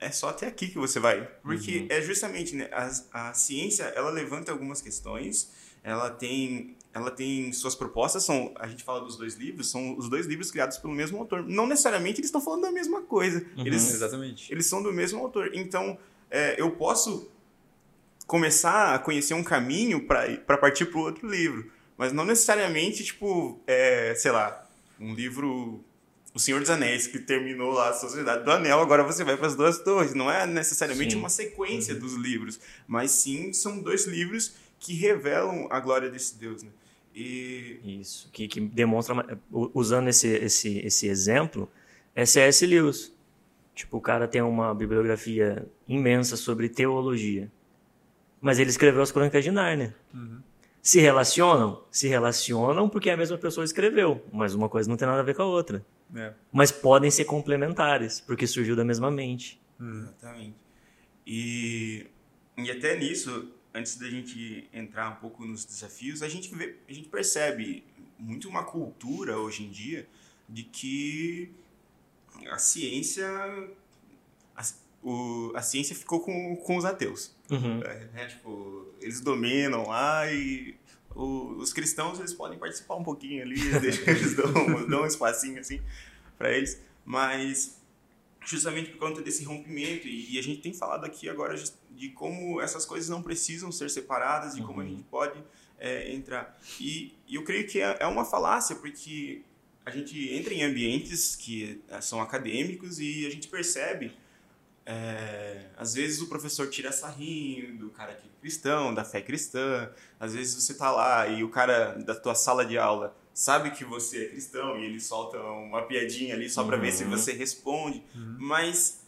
[0.00, 1.26] é só até aqui que você vai.
[1.42, 1.86] Porque uhum.
[1.90, 5.50] é justamente, né, a, a ciência, ela levanta algumas questões,
[5.82, 10.08] ela tem ela tem suas propostas são a gente fala dos dois livros são os
[10.08, 11.42] dois livros criados pelo mesmo autor.
[11.42, 13.44] Não necessariamente eles estão falando da mesma coisa.
[13.56, 14.52] Uhum, eles exatamente.
[14.52, 15.50] eles são do mesmo autor.
[15.54, 15.98] Então
[16.30, 17.28] é, eu posso
[18.26, 23.60] começar a conhecer um caminho para partir para o outro livro mas não necessariamente tipo
[23.66, 24.66] é, sei lá
[24.98, 25.84] um livro
[26.34, 29.46] o Senhor dos Anéis, que terminou lá a Sociedade do Anel, agora você vai para
[29.46, 30.14] as duas torres.
[30.14, 31.18] Não é necessariamente sim.
[31.18, 32.00] uma sequência uhum.
[32.00, 36.64] dos livros, mas sim são dois livros que revelam a glória desse Deus.
[36.64, 36.70] Né?
[37.14, 38.00] E...
[38.00, 41.70] Isso, que, que demonstra, usando esse, esse, esse exemplo,
[42.16, 42.66] é C.S.
[42.66, 43.14] Lewis.
[43.72, 47.50] Tipo, o cara tem uma bibliografia imensa sobre teologia.
[48.40, 49.94] Mas ele escreveu as Crônicas de Nárnia.
[50.12, 50.40] Uhum.
[50.82, 51.82] Se relacionam?
[51.90, 55.34] Se relacionam porque a mesma pessoa escreveu, mas uma coisa não tem nada a ver
[55.34, 55.84] com a outra.
[56.14, 56.32] É.
[56.52, 59.60] Mas podem ser complementares, porque surgiu da mesma mente.
[59.78, 60.02] Uhum.
[60.02, 60.54] Exatamente.
[61.26, 62.06] E,
[62.58, 66.92] e até nisso, antes da gente entrar um pouco nos desafios, a gente, vê, a
[66.92, 67.84] gente percebe
[68.18, 70.06] muito uma cultura hoje em dia
[70.48, 71.50] de que
[72.50, 73.26] a ciência
[74.56, 74.62] a,
[75.02, 77.34] o, a ciência ficou com, com os ateus.
[77.50, 77.80] Uhum.
[78.14, 80.76] É, tipo, eles dominam lá e
[81.14, 83.60] o, os cristãos eles podem participar um pouquinho ali,
[84.06, 85.80] eles dão, dão um espacinho assim
[86.36, 87.80] para eles, mas
[88.44, 91.54] justamente por conta desse rompimento e, e, a gente tem falado aqui agora
[91.90, 94.90] de como essas coisas não precisam ser separadas, de como a uhum.
[94.90, 95.42] gente pode
[95.78, 96.58] é, entrar.
[96.80, 99.42] E, e, eu creio que é, é, uma falácia, porque
[99.84, 104.12] a gente entra em ambientes que é, são acadêmicos e a gente percebe
[104.86, 109.90] é, às vezes o professor tira sarrinho do cara que é cristão, da fé cristã.
[110.20, 113.84] Às vezes você tá lá e o cara da tua sala de aula sabe que
[113.84, 116.82] você é cristão e ele solta uma piadinha ali só para uhum.
[116.82, 117.10] ver se uhum.
[117.10, 118.02] você responde.
[118.14, 118.36] Uhum.
[118.38, 119.00] Mas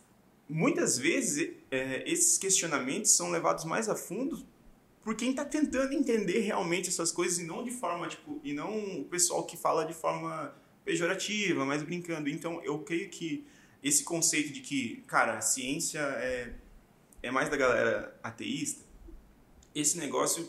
[0.49, 4.45] muitas vezes é, esses questionamentos são levados mais a fundo
[5.05, 9.01] por quem está tentando entender realmente essas coisas e não de forma tipo e não
[9.01, 10.53] o pessoal que fala de forma
[10.85, 12.29] pejorativa, mas brincando.
[12.29, 13.47] Então eu creio que
[13.87, 16.53] esse conceito de que, cara, a ciência é,
[17.23, 18.85] é mais da galera ateísta,
[19.73, 20.49] esse negócio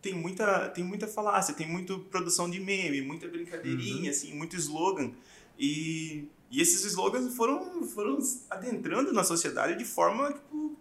[0.00, 4.10] tem muita, tem muita falácia, tem muita produção de meme, muita brincadeirinha, uhum.
[4.10, 5.12] assim, muito slogan.
[5.58, 10.76] E, e esses slogans foram, foram adentrando na sociedade de forma tipo,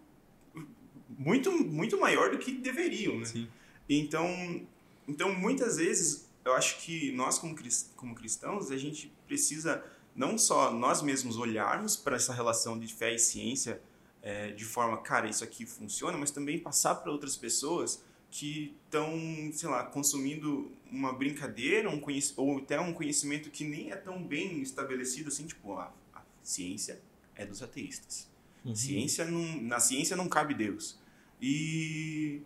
[1.10, 3.26] muito, muito maior do que deveriam, né?
[3.26, 3.50] Sim.
[3.90, 4.66] Então,
[5.06, 7.54] então, muitas vezes, eu acho que nós, como,
[7.98, 9.84] como cristãos, a gente precisa
[10.18, 13.80] não só nós mesmos olharmos para essa relação de fé e ciência
[14.24, 19.14] é, de forma, cara, isso aqui funciona, mas também passar para outras pessoas que estão,
[19.54, 22.02] sei lá, consumindo uma brincadeira um
[22.36, 27.00] ou até um conhecimento que nem é tão bem estabelecido assim, tipo, a, a ciência
[27.36, 28.28] é dos ateístas.
[28.66, 28.76] Uhum.
[28.76, 31.00] Ciência não, na ciência não cabe Deus.
[31.40, 32.42] E,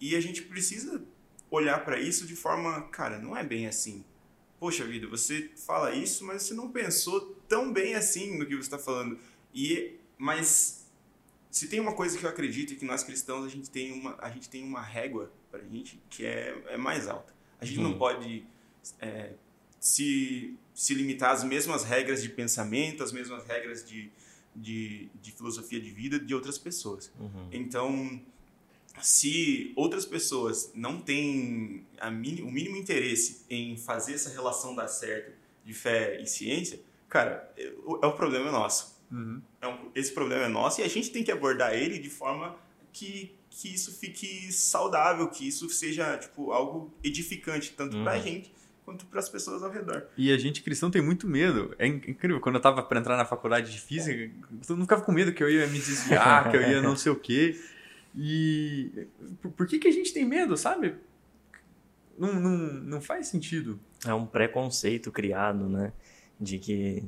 [0.00, 1.02] e a gente precisa
[1.48, 4.04] olhar para isso de forma, cara, não é bem assim
[4.62, 8.60] poxa vida, você fala isso, mas você não pensou tão bem assim no que você
[8.60, 9.18] está falando.
[9.52, 10.86] E, mas
[11.50, 14.14] se tem uma coisa que eu acredito é que nós cristãos a gente tem uma,
[14.20, 17.34] a gente tem uma régua pra gente que é, é mais alta.
[17.60, 18.46] A gente não pode
[19.00, 19.32] é,
[19.80, 24.12] se, se limitar às mesmas regras de pensamento, às mesmas regras de,
[24.54, 27.10] de, de filosofia de vida de outras pessoas.
[27.18, 27.48] Uhum.
[27.50, 28.22] Então,
[29.00, 34.88] se outras pessoas não têm a mini- o mínimo interesse em fazer essa relação dar
[34.88, 35.32] certo
[35.64, 39.00] de fé e ciência, cara, é, o, é o problema nosso.
[39.10, 39.40] Uhum.
[39.60, 42.56] É um- esse problema é nosso e a gente tem que abordar ele de forma
[42.92, 48.22] que, que isso fique saudável, que isso seja tipo algo edificante tanto pra Uhum.
[48.22, 48.52] gente
[48.84, 50.06] quanto para as pessoas ao redor.
[50.18, 51.74] E a gente cristão tem muito medo.
[51.78, 52.40] É in- incrível.
[52.40, 54.30] Quando eu tava pra entrar na faculdade de física,
[54.68, 57.12] eu não ficava com medo que eu ia me desviar, que eu ia não sei
[57.12, 57.58] o quê.
[58.14, 59.06] E
[59.56, 60.96] por, que, que a gente tem medo, sabe?
[62.18, 63.80] Não, não, não faz sentido.
[64.06, 65.92] É um preconceito criado, né?
[66.38, 67.02] De que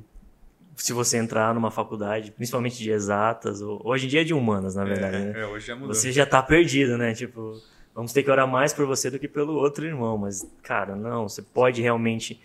[0.77, 4.75] se você entrar numa faculdade, principalmente de exatas, ou hoje em dia é de humanas,
[4.75, 5.33] na verdade, né?
[5.37, 5.95] É, é, hoje já mudou.
[5.95, 7.14] Você já tá perdido, né?
[7.14, 7.61] Tipo,
[7.95, 10.17] vamos ter que orar mais por você do que pelo outro irmão.
[10.17, 12.40] Mas, cara, não, você pode realmente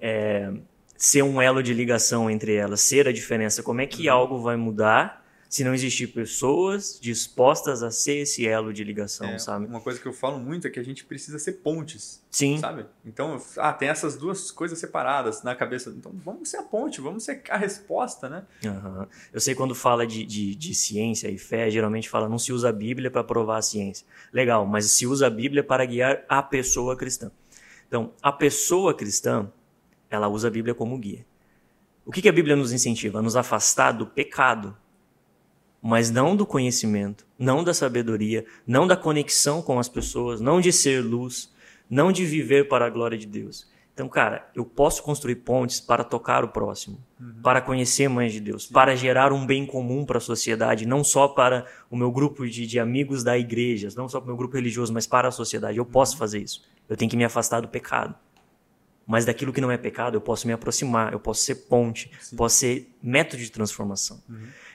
[0.00, 0.52] é,
[0.96, 3.62] ser um elo de ligação entre elas, ser a diferença.
[3.62, 5.21] Como é que algo vai mudar
[5.52, 9.66] se não existir pessoas dispostas a ser esse elo de ligação, É, sabe?
[9.66, 12.56] Uma coisa que eu falo muito é que a gente precisa ser pontes, Sim.
[12.56, 12.86] sabe?
[13.04, 15.90] Então, ah, tem essas duas coisas separadas na cabeça.
[15.90, 18.46] Então, vamos ser a ponte, vamos ser a resposta, né?
[18.64, 19.06] Aham.
[19.30, 22.70] Eu sei quando fala de, de, de ciência e fé, geralmente fala não se usa
[22.70, 24.06] a Bíblia para provar a ciência.
[24.32, 27.30] Legal, mas se usa a Bíblia para guiar a pessoa cristã.
[27.86, 29.52] Então, a pessoa cristã,
[30.08, 31.26] ela usa a Bíblia como guia.
[32.06, 33.18] O que, que a Bíblia nos incentiva?
[33.18, 34.74] A nos afastar do pecado,
[35.82, 40.72] mas não do conhecimento, não da sabedoria, não da conexão com as pessoas, não de
[40.72, 41.52] ser luz,
[41.90, 43.70] não de viver para a glória de Deus.
[43.92, 46.98] Então, cara, eu posso construir pontes para tocar o próximo,
[47.42, 51.28] para conhecer mais de Deus, para gerar um bem comum para a sociedade, não só
[51.28, 54.56] para o meu grupo de, de amigos da igreja, não só para o meu grupo
[54.56, 55.76] religioso, mas para a sociedade.
[55.76, 56.64] Eu posso fazer isso.
[56.88, 58.14] Eu tenho que me afastar do pecado.
[59.06, 62.56] Mas daquilo que não é pecado, eu posso me aproximar, eu posso ser ponte, posso
[62.60, 64.22] ser método de transformação.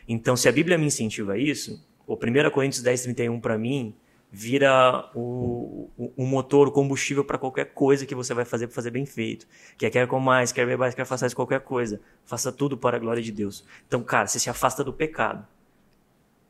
[0.08, 3.94] Então, se a Bíblia me incentiva a isso, o 1 Coríntios 10, 31 para mim
[4.32, 8.76] vira o, o, o motor, o combustível para qualquer coisa que você vai fazer para
[8.76, 9.48] fazer bem feito.
[9.78, 12.02] Quer quer com mais, quer ver mais, quer faça qualquer coisa.
[12.26, 13.66] Faça tudo para a glória de Deus.
[13.88, 15.46] Então, cara, você se afasta do pecado.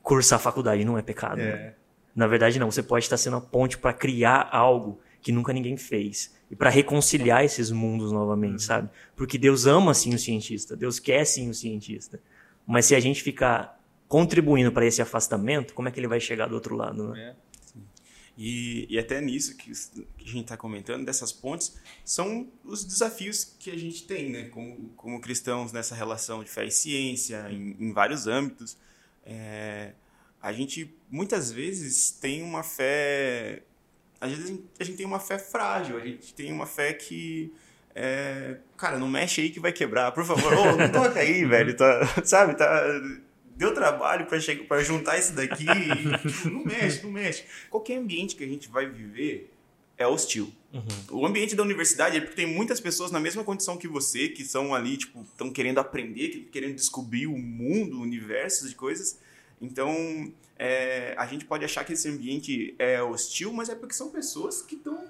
[0.02, 1.38] Cursar a faculdade não é pecado.
[1.38, 1.50] né?
[1.50, 1.74] É.
[2.16, 2.72] Na verdade, não.
[2.72, 6.36] Você pode estar sendo a ponte para criar algo que nunca ninguém fez.
[6.50, 8.90] E para reconciliar esses mundos novamente, sabe?
[9.16, 10.76] Porque Deus ama sim o cientista.
[10.76, 12.20] Deus quer sim o cientista.
[12.68, 16.48] Mas se a gente ficar contribuindo para esse afastamento, como é que ele vai chegar
[16.48, 17.30] do outro lado, né?
[17.30, 17.48] É.
[18.38, 21.76] E, e até nisso que, que a gente está comentando, dessas pontes,
[22.06, 24.44] são os desafios que a gente tem, né?
[24.50, 28.78] Como, como cristãos nessa relação de fé e ciência, em, em vários âmbitos.
[29.26, 29.94] É,
[30.40, 33.64] a gente, muitas vezes, tem uma fé...
[34.22, 36.94] Às vezes a gente- a gente tem uma fé frágil, a gente tem uma fé
[36.94, 37.52] que...
[38.00, 40.54] é, cara, não mexe aí que vai quebrar, por favor.
[40.54, 41.76] Ô, não toca aí, velho.
[41.76, 42.84] Tá, sabe, tá...
[43.56, 45.66] Deu trabalho para juntar isso daqui.
[45.66, 47.44] e não mexe, não mexe.
[47.72, 49.52] Qualquer ambiente que a gente vai viver
[49.98, 50.54] é hostil.
[51.10, 54.46] O ambiente da universidade é porque tem muitas pessoas na mesma condição que você, que
[54.46, 59.18] são ali, tipo, estão querendo aprender, que- querendo descobrir o mundo, o universo de coisas.
[59.60, 64.12] Então, é, a gente pode achar que esse ambiente é hostil, mas é porque são
[64.12, 65.04] pessoas que estão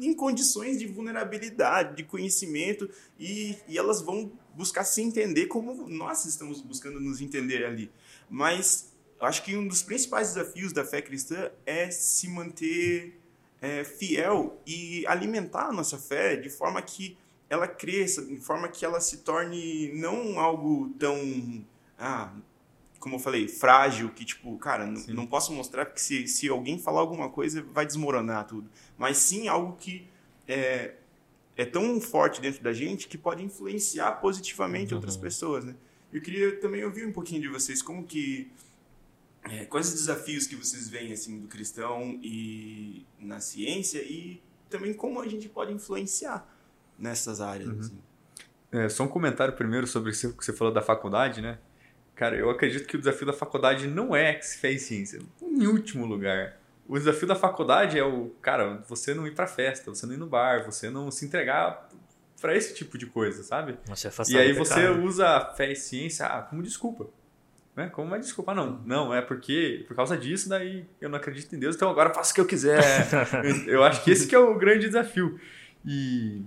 [0.00, 6.24] em condições de vulnerabilidade, de conhecimento, e, e elas vão buscar se entender como nós
[6.24, 7.90] estamos buscando nos entender ali.
[8.28, 13.18] Mas acho que um dos principais desafios da fé cristã é se manter
[13.60, 17.16] é, fiel e alimentar a nossa fé de forma que
[17.50, 21.64] ela cresça, de forma que ela se torne não algo tão,
[21.98, 22.32] ah,
[22.98, 27.00] como eu falei, frágil, que tipo, cara, não posso mostrar porque se, se alguém falar
[27.00, 28.68] alguma coisa vai desmoronar tudo.
[28.96, 30.08] Mas sim algo que
[30.46, 30.94] é,
[31.56, 35.74] é tão forte dentro da gente que pode influenciar positivamente outras pessoas, né?
[36.12, 38.50] Eu queria também ouvir um pouquinho de vocês, como que
[39.44, 44.92] é, quais os desafios que vocês veem assim do cristão e na ciência e também
[44.92, 46.46] como a gente pode influenciar
[46.98, 47.68] nessas áreas.
[47.78, 47.98] assim.
[48.70, 51.58] É, só um comentário primeiro sobre o que você falou da faculdade, né?
[52.18, 55.20] Cara, eu acredito que o desafio da faculdade não é fé e ciência.
[55.40, 56.58] Em último lugar.
[56.88, 60.16] O desafio da faculdade é o, cara, você não ir pra festa, você não ir
[60.16, 61.88] no bar, você não se entregar
[62.40, 63.78] pra esse tipo de coisa, sabe?
[63.88, 65.04] Afastar E aí você pecado.
[65.04, 67.08] usa a fé e ciência ah, como desculpa.
[67.76, 67.88] Né?
[67.88, 68.50] Como uma desculpa.
[68.50, 71.88] Ah, não, não, é porque por causa disso daí eu não acredito em Deus, então
[71.88, 72.82] agora faço o que eu quiser.
[73.44, 75.38] eu, eu acho que esse que é o grande desafio.
[75.86, 76.42] E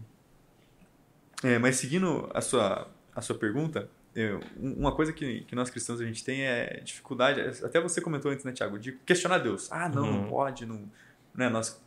[1.41, 6.01] é, mas seguindo a sua a sua pergunta, eu, uma coisa que, que nós cristãos
[6.01, 9.71] a gente tem é dificuldade, até você comentou antes, né, Tiago, de questionar Deus.
[9.71, 10.21] Ah, não, uhum.
[10.21, 10.89] não pode, não,
[11.33, 11.81] né, nós...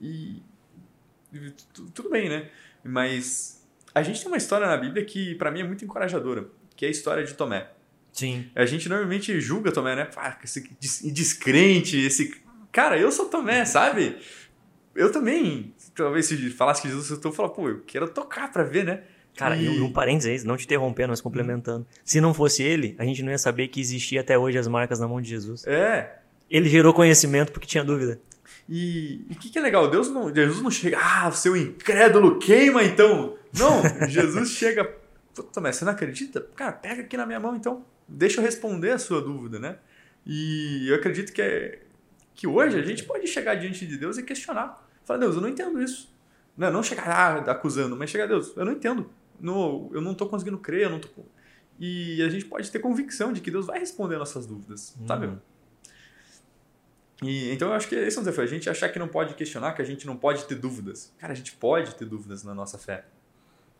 [0.00, 0.42] E,
[1.94, 2.50] tudo bem, né?
[2.82, 6.84] Mas a gente tem uma história na Bíblia que para mim é muito encorajadora, que
[6.84, 7.70] é a história de Tomé.
[8.12, 8.50] Sim.
[8.54, 10.08] A gente normalmente julga Tomé, né?
[10.16, 10.60] Ah, esse
[11.12, 12.42] descrente, esse...
[12.72, 14.18] Cara, eu sou Tomé, sabe?
[14.94, 18.64] Eu também, talvez se falasse que Jesus, eu tô falando, pô, eu quero tocar para
[18.64, 19.04] ver, né?
[19.36, 19.80] Cara, e...
[19.80, 21.86] um parênteses, não te interrompendo, mas complementando.
[22.04, 25.00] Se não fosse ele, a gente não ia saber que existia até hoje as marcas
[25.00, 25.66] na mão de Jesus.
[25.66, 26.18] É.
[26.50, 28.20] Ele gerou conhecimento porque tinha dúvida.
[28.68, 29.88] E o que, que, é legal?
[29.88, 33.36] Deus não, Jesus não chega, ah, seu incrédulo queima então.
[33.56, 34.84] Não, Jesus chega,
[35.34, 36.40] puta, mas você não acredita?
[36.54, 39.76] Cara, pega aqui na minha mão então, deixa eu responder a sua dúvida, né?
[40.26, 41.80] E eu acredito que, é,
[42.34, 44.86] que hoje a gente pode chegar diante de Deus e questionar.
[45.04, 46.14] Falar, Deus, eu não entendo isso.
[46.56, 49.08] Não, não chegar ah, acusando, mas chegar, Deus, eu não entendo
[49.40, 51.08] no, eu não estou conseguindo crer, eu não tô...
[51.78, 55.06] E a gente pode ter convicção de que Deus vai responder nossas dúvidas, hum.
[55.06, 55.30] sabe?
[57.22, 58.44] E, então eu acho que esse é um desafio.
[58.44, 61.12] A gente achar que não pode questionar, que a gente não pode ter dúvidas.
[61.18, 63.04] Cara, a gente pode ter dúvidas na nossa fé.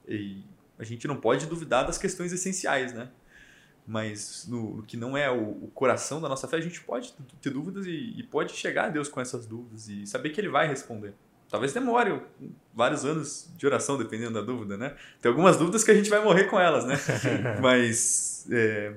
[0.08, 0.42] E
[0.78, 3.10] a gente não pode duvidar das questões essenciais, né?
[3.86, 7.12] Mas no, no que não é o, o, coração da nossa fé, a gente pode
[7.40, 10.48] ter dúvidas e, e pode chegar a Deus com essas dúvidas e saber que Ele
[10.48, 11.14] vai responder.
[11.50, 12.20] Talvez demore
[12.72, 14.94] vários anos de oração, dependendo da dúvida, né?
[15.20, 16.96] Tem algumas dúvidas que a gente vai morrer com elas, né?
[17.60, 18.94] Mas é,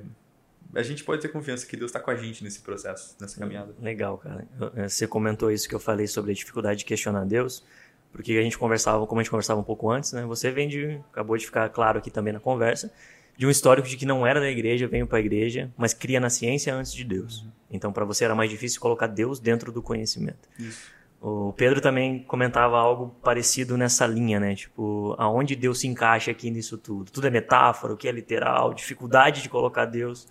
[0.76, 3.74] a gente pode ter confiança que Deus está com a gente nesse processo, nessa caminhada.
[3.82, 4.48] Legal, cara.
[4.76, 7.66] É, você comentou isso que eu falei sobre a dificuldade de questionar Deus,
[8.12, 10.24] porque a gente conversava, como a gente conversava um pouco antes, né?
[10.26, 12.92] Você vem de, acabou de ficar claro aqui também na conversa,
[13.36, 16.20] de um histórico de que não era da igreja, veio para a igreja, mas cria
[16.20, 17.42] na ciência antes de Deus.
[17.42, 17.52] Uhum.
[17.72, 20.48] Então, para você era mais difícil colocar Deus dentro do conhecimento.
[20.60, 20.92] Isso.
[21.26, 24.56] O Pedro também comentava algo parecido nessa linha, né?
[24.56, 27.10] Tipo, aonde Deus se encaixa aqui nisso tudo?
[27.10, 30.28] Tudo é metáfora, o que é literal, dificuldade de colocar Deus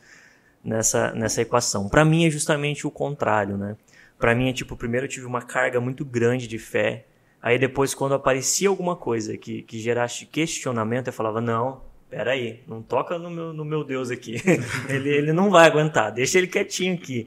[0.62, 1.88] nessa, nessa equação.
[1.88, 3.74] Para mim é justamente o contrário, né?
[4.18, 7.07] Para mim é tipo, primeiro eu tive uma carga muito grande de fé,
[7.40, 11.81] aí depois quando aparecia alguma coisa que, que gerasse questionamento, eu falava, não,
[12.12, 14.37] peraí, não toca no meu, no meu Deus aqui.
[14.87, 17.27] ele, ele não vai aguentar, deixa ele quietinho aqui.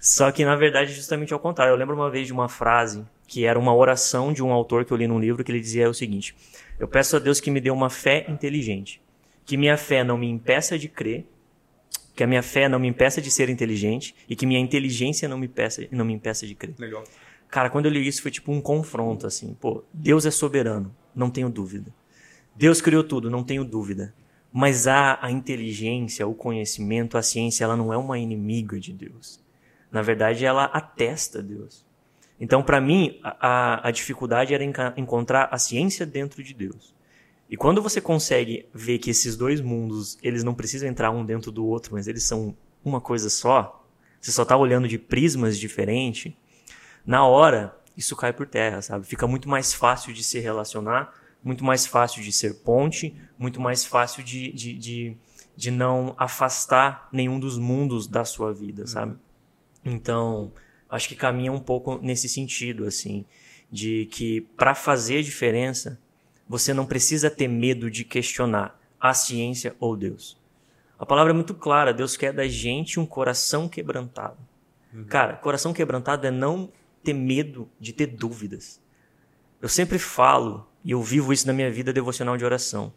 [0.00, 1.70] Só que na verdade é justamente ao contrário.
[1.70, 4.92] Eu lembro uma vez de uma frase que era uma oração de um autor que
[4.92, 6.34] eu li num livro que ele dizia o seguinte:
[6.80, 9.02] Eu peço a Deus que me dê uma fé inteligente,
[9.44, 11.26] que minha fé não me impeça de crer,
[12.16, 15.36] que a minha fé não me impeça de ser inteligente e que minha inteligência não
[15.36, 16.74] me impeça, não me impeça de crer.
[16.78, 17.04] Legal.
[17.50, 19.54] Cara, quando eu li isso foi tipo um confronto assim.
[19.60, 21.92] Pô, Deus é soberano, não tenho dúvida.
[22.56, 24.14] Deus criou tudo, não tenho dúvida.
[24.52, 29.40] Mas a, a inteligência, o conhecimento, a ciência, ela não é uma inimiga de Deus.
[29.90, 31.84] Na verdade, ela atesta Deus.
[32.38, 34.64] Então, para mim, a, a, dificuldade era
[34.96, 36.94] encontrar a ciência dentro de Deus.
[37.48, 41.52] E quando você consegue ver que esses dois mundos, eles não precisam entrar um dentro
[41.52, 43.86] do outro, mas eles são uma coisa só,
[44.20, 46.32] você só está olhando de prismas diferentes,
[47.04, 49.06] na hora, isso cai por terra, sabe?
[49.06, 51.12] Fica muito mais fácil de se relacionar,
[51.42, 55.16] muito mais fácil de ser ponte, muito mais fácil de, de, de,
[55.56, 59.12] de não afastar nenhum dos mundos da sua vida, sabe?
[59.84, 59.92] Uhum.
[59.92, 60.52] Então,
[60.88, 63.24] acho que caminha um pouco nesse sentido, assim,
[63.70, 65.98] de que para fazer diferença,
[66.48, 70.40] você não precisa ter medo de questionar a ciência ou Deus.
[70.98, 74.38] A palavra é muito clara, Deus quer da gente um coração quebrantado.
[74.94, 75.04] Uhum.
[75.04, 76.70] Cara, coração quebrantado é não
[77.02, 78.80] ter medo de ter dúvidas.
[79.60, 82.92] Eu sempre falo, e eu vivo isso na minha vida devocional de oração.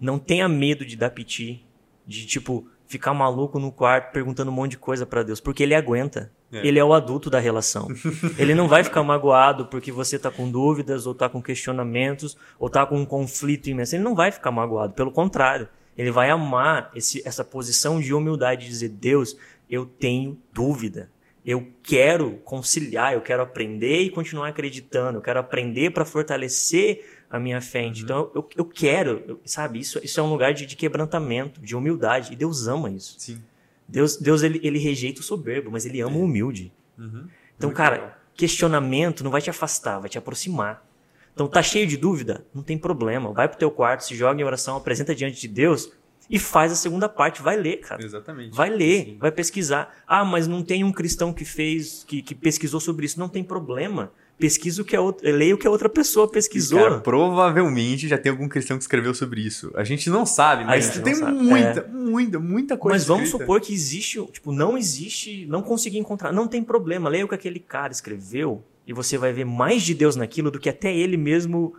[0.00, 1.64] Não tenha medo de dar piti,
[2.06, 5.74] de tipo, ficar maluco no quarto perguntando um monte de coisa para Deus, porque ele
[5.74, 6.32] aguenta.
[6.50, 6.66] É.
[6.66, 7.88] Ele é o adulto da relação.
[8.38, 12.70] ele não vai ficar magoado porque você tá com dúvidas, ou tá com questionamentos, ou
[12.70, 13.94] tá com um conflito imenso.
[13.94, 15.68] Ele não vai ficar magoado, pelo contrário.
[15.96, 19.36] Ele vai amar esse, essa posição de humildade, de dizer: Deus,
[19.68, 21.10] eu tenho dúvida.
[21.44, 27.38] Eu quero conciliar, eu quero aprender e continuar acreditando, eu quero aprender para fortalecer a
[27.38, 27.84] minha fé.
[27.84, 27.92] Uhum.
[27.96, 29.78] Então eu, eu quero, eu, sabe?
[29.78, 32.32] Isso, isso é um lugar de, de, quebrantamento, de humildade.
[32.32, 33.16] E Deus ama isso.
[33.18, 33.42] Sim.
[33.86, 36.18] Deus, Deus ele, ele rejeita o soberbo, mas ele ama é.
[36.18, 36.72] o humilde.
[36.98, 37.28] Uhum.
[37.56, 38.14] Então, Muito cara, legal.
[38.34, 40.86] questionamento não vai te afastar, vai te aproximar.
[41.32, 42.44] Então, tá cheio de dúvida?
[42.52, 43.32] Não tem problema.
[43.32, 45.90] Vai pro teu quarto, se joga em oração, apresenta diante de Deus
[46.28, 47.40] e faz a segunda parte.
[47.40, 48.04] Vai ler, cara.
[48.04, 48.54] Exatamente.
[48.54, 49.18] Vai ler, Sim.
[49.18, 49.96] vai pesquisar.
[50.06, 53.20] Ah, mas não tem um cristão que fez, que, que pesquisou sobre isso.
[53.20, 56.78] Não tem problema pesquisa o que a outra, leia o que a outra pessoa pesquisou.
[56.78, 59.70] Cara, provavelmente já tem algum cristão que escreveu sobre isso.
[59.74, 61.88] A gente não sabe, mas tem muita, é.
[61.88, 62.94] muita, muita coisa.
[62.94, 63.44] Mas vamos escrita.
[63.44, 67.34] supor que existe, tipo, não existe, não consegui encontrar, não tem problema, leia o que
[67.34, 71.16] aquele cara escreveu e você vai ver mais de Deus naquilo do que até ele
[71.16, 71.74] mesmo,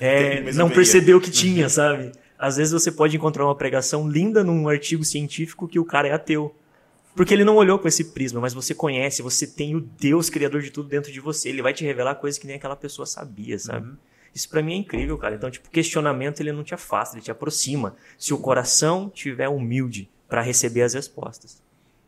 [0.00, 2.12] é, ele mesmo não percebeu que tinha, sabe?
[2.38, 6.12] às vezes você pode encontrar uma pregação linda num artigo científico que o cara é
[6.12, 6.54] ateu.
[7.14, 10.62] Porque ele não olhou com esse prisma, mas você conhece, você tem o Deus criador
[10.62, 11.48] de tudo dentro de você.
[11.48, 13.88] Ele vai te revelar coisas que nem aquela pessoa sabia, sabe?
[13.88, 13.96] Uhum.
[14.34, 15.36] Isso para mim é incrível, cara.
[15.36, 17.94] Então, tipo, questionamento ele não te afasta, ele te aproxima.
[18.18, 21.62] Se o coração tiver humilde para receber as respostas.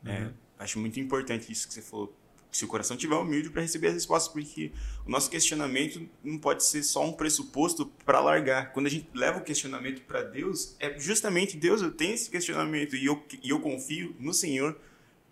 [0.04, 0.28] É,
[0.58, 2.12] acho muito importante isso que você falou.
[2.50, 4.72] Se o coração tiver humilde para receber as respostas, porque
[5.06, 8.72] o nosso questionamento não pode ser só um pressuposto para largar.
[8.72, 12.96] Quando a gente leva o questionamento para Deus, é justamente Deus, eu tenho esse questionamento
[12.96, 14.76] e eu, e eu confio no Senhor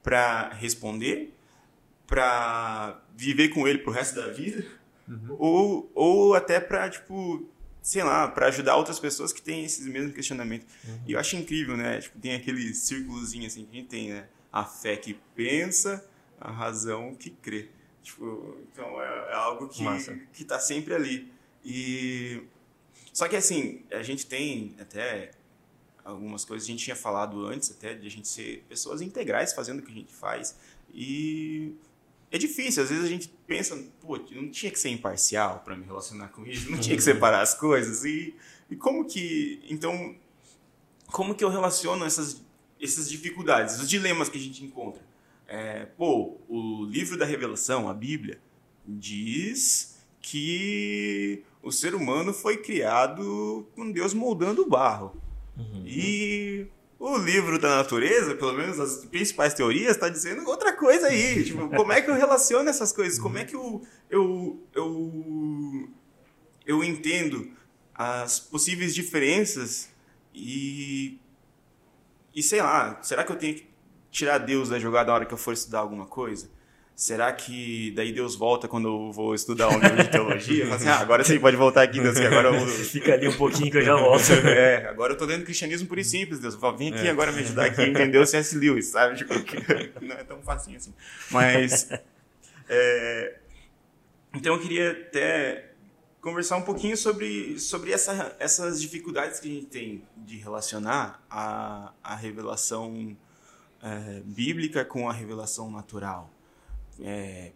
[0.04, 1.34] para responder,
[2.06, 4.64] para viver com ele pro resto da vida,
[5.08, 5.36] uhum.
[5.38, 7.48] ou, ou até para, tipo,
[7.80, 10.68] sei lá, para ajudar outras pessoas que têm esses mesmos questionamentos.
[10.86, 11.00] Uhum.
[11.08, 12.00] E eu acho incrível, né?
[12.02, 14.28] Tipo, tem aquele círculozinho assim que a gente tem, né?
[14.52, 16.06] A fé que pensa,
[16.38, 17.70] a razão que crê.
[18.02, 19.82] Tipo, então é, é algo que,
[20.34, 21.32] que tá sempre ali.
[21.64, 22.42] E
[23.10, 25.30] só que assim, a gente tem até
[26.04, 29.80] algumas coisas a gente tinha falado antes até de a gente ser pessoas integrais fazendo
[29.80, 30.56] o que a gente faz.
[30.92, 31.72] E
[32.30, 35.84] é difícil às vezes a gente pensa pô não tinha que ser imparcial para me
[35.84, 38.04] relacionar com isso não tinha que separar as coisas.
[38.04, 38.34] E,
[38.70, 40.14] e como que então
[41.06, 42.44] como que eu relaciono essas
[42.80, 45.02] essas dificuldades os dilemas que a gente encontra?
[45.46, 48.38] É, pô o livro da revelação a Bíblia
[48.86, 55.23] diz que o ser humano foi criado com Deus moldando o barro
[55.56, 55.84] Uhum.
[55.86, 56.66] E
[56.98, 61.44] o livro da natureza, pelo menos as principais teorias, está dizendo outra coisa aí.
[61.44, 63.18] tipo, como é que eu relaciono essas coisas?
[63.18, 65.88] Como é que eu, eu, eu,
[66.66, 67.50] eu entendo
[67.94, 69.90] as possíveis diferenças
[70.34, 71.18] e.
[72.34, 73.68] E sei lá, será que eu tenho que
[74.10, 76.50] tirar Deus da jogada na hora que eu for estudar alguma coisa?
[76.94, 80.72] Será que daí Deus volta quando eu vou estudar um livro de teologia?
[80.74, 82.66] Assim, ah, agora você pode voltar aqui, Deus, que agora eu...
[82.94, 84.24] Fica ali um pouquinho que eu já volto.
[84.44, 86.56] É, agora eu tô lendo cristianismo por e simples, Deus.
[86.78, 87.10] Vem aqui é.
[87.10, 88.56] agora me ajudar aqui a entender o C.S.
[88.56, 89.16] Lewis, sabe?
[89.16, 89.34] Tipo,
[90.00, 90.94] não é tão facinho assim.
[91.30, 91.88] Mas...
[92.68, 93.36] É...
[94.32, 95.70] Então eu queria até
[96.20, 101.92] conversar um pouquinho sobre, sobre essa, essas dificuldades que a gente tem de relacionar a,
[102.02, 103.16] a revelação
[103.82, 106.33] é, bíblica com a revelação natural
[107.00, 107.52] é,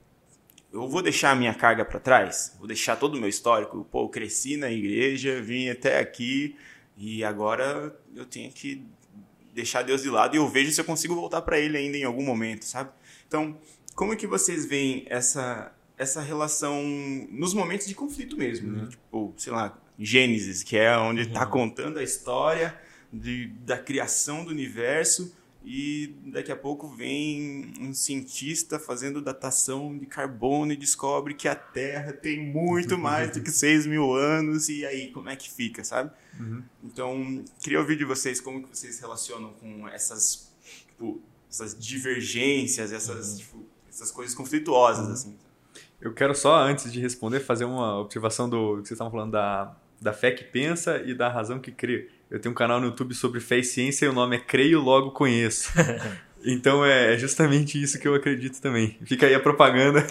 [0.73, 3.87] eu vou deixar a minha carga para trás, vou deixar todo o meu histórico.
[3.91, 6.57] Pô, eu cresci na igreja, vim até aqui
[6.97, 8.85] e agora eu tenho que
[9.55, 12.05] deixar Deus de lado e eu vejo se eu consigo voltar para Ele ainda em
[12.05, 12.91] algum momento, sabe?
[13.27, 13.59] Então,
[13.95, 16.81] como é que vocês veem essa essa relação
[17.29, 18.79] nos momentos de conflito mesmo, né?
[18.79, 18.85] uhum.
[18.85, 18.91] né?
[18.91, 21.51] Tipo, sei lá, Gênesis, que é onde está uhum.
[21.51, 22.79] contando a história
[23.13, 25.37] de, da criação do universo
[25.71, 31.55] e daqui a pouco vem um cientista fazendo datação de carbono e descobre que a
[31.55, 35.85] Terra tem muito mais do que 6 mil anos, e aí como é que fica,
[35.85, 36.11] sabe?
[36.41, 36.63] Uhum.
[36.83, 40.51] Então, queria ouvir de vocês como que vocês relacionam com essas,
[40.87, 43.37] tipo, essas divergências, essas, uhum.
[43.37, 45.13] tipo, essas coisas conflituosas, uhum.
[45.13, 45.37] assim.
[46.01, 49.77] Eu quero só, antes de responder, fazer uma observação do que vocês estavam falando da,
[50.01, 52.09] da fé que pensa e da razão que crê.
[52.31, 54.81] Eu tenho um canal no YouTube sobre fé e ciência e o nome é Creio
[54.81, 55.71] Logo Conheço.
[56.45, 58.97] Então é, é justamente isso que eu acredito também.
[59.05, 60.07] Fica aí a propaganda.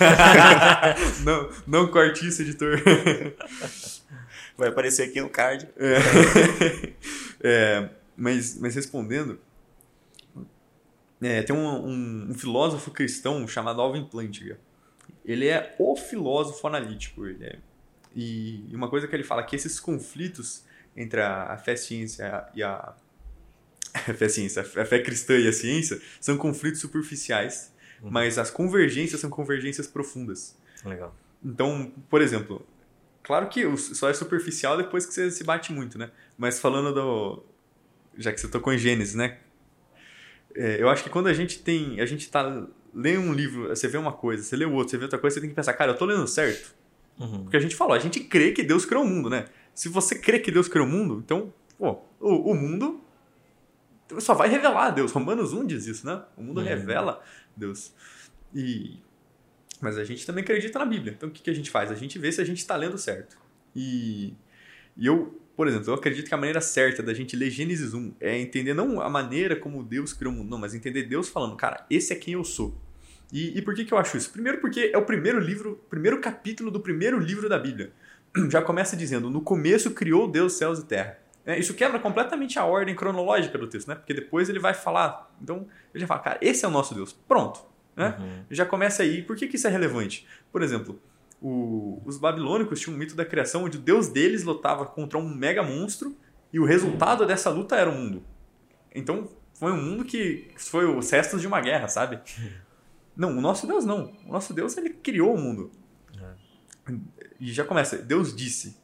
[1.24, 2.84] não, não corte isso, editor.
[4.58, 5.70] Vai aparecer aqui no card.
[5.78, 6.94] É.
[7.42, 9.40] é, mas, mas respondendo,
[11.22, 14.60] é, tem um, um, um, filósofo cristão chamado Alvin Plantinga.
[15.24, 17.26] Ele é o filósofo analítico.
[17.26, 17.60] Ele é,
[18.14, 20.67] e uma coisa que ele fala é que esses conflitos
[20.98, 22.94] entre a, a fé ciência e a,
[23.94, 27.72] a fé ciência, a fé cristã e a ciência são conflitos superficiais,
[28.02, 28.10] uhum.
[28.12, 30.58] mas as convergências são convergências profundas.
[30.84, 31.16] Legal.
[31.46, 32.66] Então, por exemplo,
[33.24, 36.10] claro que só é superficial depois que você se bate muito, né?
[36.38, 37.44] Mas falando do
[38.18, 39.38] já que você tocou em Gênesis, né?
[40.56, 43.88] É, eu acho que quando a gente tem, a gente tá lendo um livro, você
[43.88, 45.74] vê uma coisa, você lê o outro, você vê outra coisa, você tem que pensar,
[45.74, 46.76] cara, eu tô lendo certo.
[47.20, 47.44] Uhum.
[47.44, 49.46] Porque a gente falou, a gente crê que Deus criou o mundo, né?
[49.78, 53.00] Se você crê que Deus criou o mundo, então, pô, o, o mundo
[54.18, 55.12] só vai revelar Deus.
[55.12, 56.24] Romanos 1 diz isso, né?
[56.36, 56.66] O mundo uhum.
[56.66, 57.24] revela
[57.56, 57.94] Deus.
[58.56, 58.98] E
[59.80, 61.14] mas a gente também acredita na Bíblia.
[61.16, 61.92] Então o que, que a gente faz?
[61.92, 63.38] A gente vê se a gente está lendo certo.
[63.76, 64.34] E,
[64.98, 68.16] e eu, por exemplo, eu acredito que a maneira certa da gente ler Gênesis 1
[68.20, 71.56] é entender não a maneira como Deus criou o mundo, não, mas entender Deus falando,
[71.56, 72.76] cara, esse é quem eu sou.
[73.32, 74.32] E, e por que, que eu acho isso?
[74.32, 77.94] Primeiro porque é o primeiro livro, primeiro capítulo do primeiro livro da Bíblia.
[78.50, 81.18] já começa dizendo: No começo criou Deus céus e terra.
[81.48, 83.96] É, isso quebra completamente a ordem cronológica do texto, né?
[83.96, 85.34] Porque depois ele vai falar.
[85.42, 87.14] Então, ele já fala, cara, esse é o nosso Deus.
[87.14, 87.62] Pronto.
[87.96, 88.18] Né?
[88.20, 88.44] Uhum.
[88.52, 89.22] Já começa aí.
[89.22, 90.28] Por que, que isso é relevante?
[90.52, 91.00] Por exemplo,
[91.42, 95.34] o, os babilônicos tinham um mito da criação onde o Deus deles lutava contra um
[95.34, 96.18] mega monstro
[96.52, 98.24] E o resultado dessa luta era o mundo.
[98.94, 102.20] Então, foi um mundo que foi os restos de uma guerra, sabe?
[103.16, 104.14] Não, o nosso Deus não.
[104.28, 105.72] O nosso Deus, ele criou o mundo.
[106.22, 106.94] É.
[107.40, 108.78] E já começa, Deus disse.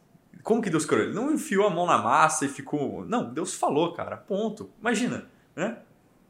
[0.43, 1.05] Como que Deus criou?
[1.05, 3.05] Ele não enfiou a mão na massa e ficou...
[3.05, 4.69] Não, Deus falou, cara, ponto.
[4.81, 5.25] Imagina,
[5.55, 5.77] né?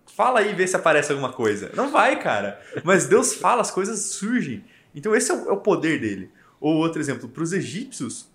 [0.05, 1.71] Fala aí e vê se aparece alguma coisa.
[1.75, 2.61] Não vai, cara.
[2.83, 4.63] Mas Deus fala, as coisas surgem.
[4.93, 6.29] Então esse é o, é o poder dele.
[6.59, 8.29] Ou outro exemplo, para os egípcios,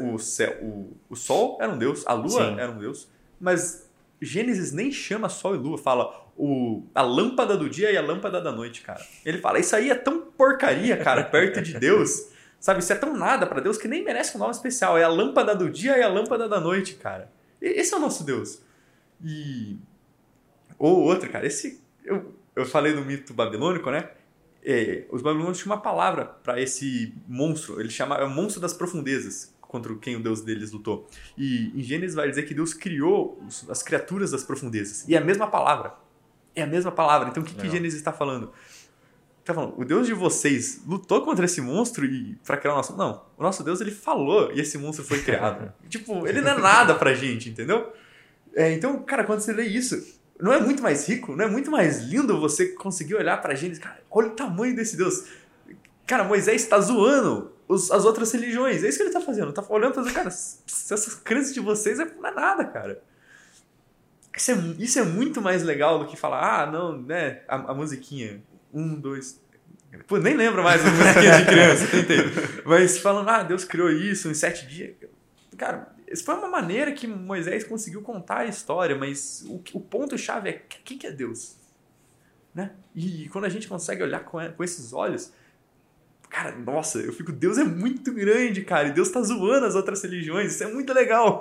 [0.00, 2.58] o, céu, o, o sol era um deus, a lua Sim.
[2.58, 3.08] era um deus,
[3.40, 3.88] mas
[4.20, 8.40] Gênesis nem chama sol e lua, fala o, a lâmpada do dia e a lâmpada
[8.40, 9.04] da noite, cara.
[9.24, 12.28] Ele fala, isso aí é tão porcaria, cara, perto de Deus.
[12.60, 14.98] Sabe, isso é tão nada para Deus que nem merece um nome especial.
[14.98, 17.30] É a lâmpada do dia e a lâmpada da noite, cara.
[17.60, 18.60] Esse é o nosso Deus.
[19.24, 19.76] E.
[20.78, 21.80] Ou outro, cara, esse.
[22.04, 24.10] Eu, eu falei do mito babilônico, né?
[24.64, 27.80] É, os babilônios tinham uma palavra para esse monstro.
[27.80, 31.08] Ele chama é o monstro das profundezas contra quem o Deus deles lutou.
[31.36, 35.06] E em Gênesis vai dizer que Deus criou as criaturas das profundezas.
[35.06, 35.94] E é a mesma palavra.
[36.56, 37.28] É a mesma palavra.
[37.28, 38.52] Então o que, que Gênesis está falando?
[39.48, 42.94] Está falando, o Deus de vocês lutou contra esse monstro e para criar o nosso.
[42.94, 45.72] Não, o nosso Deus ele falou e esse monstro foi criado.
[45.88, 47.90] tipo, ele não é nada pra gente, entendeu?
[48.54, 51.34] É, então, cara, quando você lê isso, não é muito mais rico?
[51.34, 53.82] Não é muito mais lindo você conseguir olhar pra Gênesis?
[53.82, 55.24] Cara, olha o tamanho desse Deus.
[56.06, 58.84] Cara, Moisés está zoando os, as outras religiões.
[58.84, 59.50] É isso que ele está fazendo.
[59.50, 63.02] Tá olhando e falando, cara, essas crenças de vocês é, não é nada, cara.
[64.36, 67.74] Isso é, isso é muito mais legal do que falar, ah, não, né, a, a
[67.74, 68.42] musiquinha.
[68.72, 69.40] Um, dois.
[70.06, 72.18] Pô, nem lembro mais a musiquinha de criança, tentei.
[72.64, 74.94] Mas falando, ah, Deus criou isso em sete dias.
[75.56, 80.50] Cara, isso foi uma maneira que Moisés conseguiu contar a história, mas o, o ponto-chave
[80.50, 80.52] é
[80.84, 81.56] quem que é Deus?
[82.54, 82.72] Né?
[82.94, 85.32] E quando a gente consegue olhar com, com esses olhos,
[86.28, 90.02] Cara, nossa, eu fico, Deus é muito grande, cara, e Deus tá zoando as outras
[90.02, 91.40] religiões, isso é muito legal.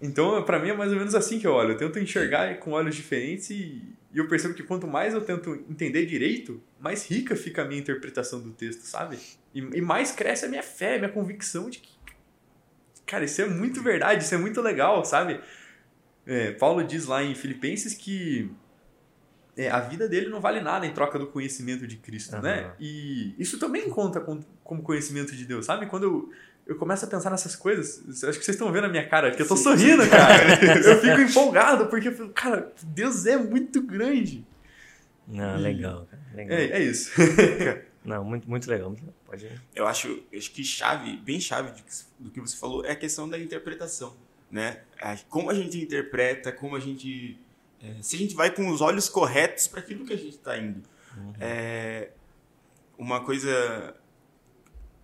[0.00, 1.72] Então, para mim é mais ou menos assim que eu olho.
[1.72, 3.82] Eu tento enxergar com olhos diferentes e,
[4.12, 7.80] e, eu percebo que quanto mais eu tento entender direito, mais rica fica a minha
[7.80, 9.18] interpretação do texto, sabe?
[9.54, 11.90] E, e mais cresce a minha fé, a minha convicção de que,
[13.06, 15.40] cara, isso é muito verdade, isso é muito legal, sabe?
[16.26, 18.50] É, Paulo diz lá em Filipenses que
[19.56, 22.42] é, a vida dele não vale nada em troca do conhecimento de Cristo, uhum.
[22.42, 22.72] né?
[22.78, 25.86] E isso também conta com, como conhecimento de Deus, sabe?
[25.86, 26.32] Quando eu,
[26.68, 29.42] eu começo a pensar nessas coisas, acho que vocês estão vendo a minha cara, que
[29.42, 29.64] eu tô Sim.
[29.64, 30.64] sorrindo, cara.
[30.84, 34.46] eu fico empolgado, porque, cara, Deus é muito grande.
[35.26, 36.22] Não, legal, cara.
[36.34, 36.58] Legal.
[36.58, 37.10] É, é isso.
[38.04, 38.94] Não, muito, muito legal.
[39.26, 39.60] Pode ir.
[39.74, 41.72] Eu acho, acho que chave, bem chave
[42.18, 44.16] do que você falou, é a questão da interpretação,
[44.50, 44.80] né?
[45.28, 47.38] Como a gente interpreta, como a gente
[47.82, 50.58] é, se a gente vai com os olhos corretos para aquilo que a gente está
[50.58, 50.82] indo.
[51.16, 51.32] Uhum.
[51.40, 52.10] É,
[52.98, 53.94] uma coisa.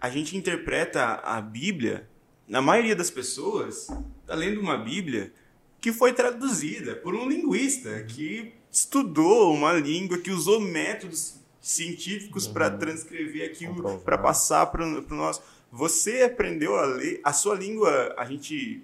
[0.04, 2.06] A gente interpreta a Bíblia,
[2.46, 3.88] na maioria das pessoas,
[4.20, 5.32] está lendo uma Bíblia
[5.80, 12.52] que foi traduzida por um linguista que estudou uma língua, que usou métodos científicos uhum.
[12.52, 15.42] para transcrever aquilo, para passar para o nosso.
[15.72, 18.82] Você aprendeu a ler, a sua língua, a gente,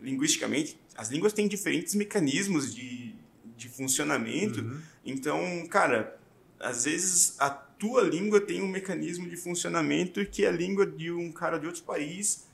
[0.00, 3.14] linguisticamente, as línguas têm diferentes mecanismos de,
[3.58, 4.62] de funcionamento.
[4.62, 4.80] Uhum.
[5.04, 6.18] Então, cara,
[6.58, 11.32] às vezes a tua língua tem um mecanismo de funcionamento que a língua de um
[11.32, 12.46] cara de outro país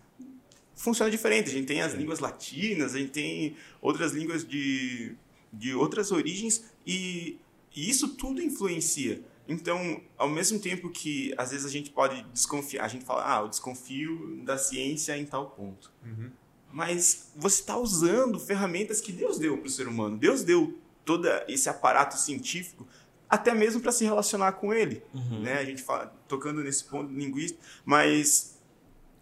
[0.74, 1.51] funciona diferente.
[1.51, 5.14] A gente tem as línguas latinas, a gente tem outras línguas de,
[5.53, 7.37] de outras origens e,
[7.76, 9.22] e isso tudo influencia.
[9.47, 13.43] Então, ao mesmo tempo que às vezes a gente pode desconfiar, a gente fala, ah,
[13.43, 15.93] eu desconfio da ciência em tal ponto.
[16.07, 16.31] Uhum.
[16.72, 20.16] Mas você está usando ferramentas que Deus deu para o ser humano.
[20.16, 22.89] Deus deu todo esse aparato científico,
[23.29, 25.03] até mesmo para se relacionar com ele.
[25.12, 25.43] Uhum.
[25.43, 25.55] Né?
[25.55, 28.59] A gente fala, tocando nesse ponto linguístico, mas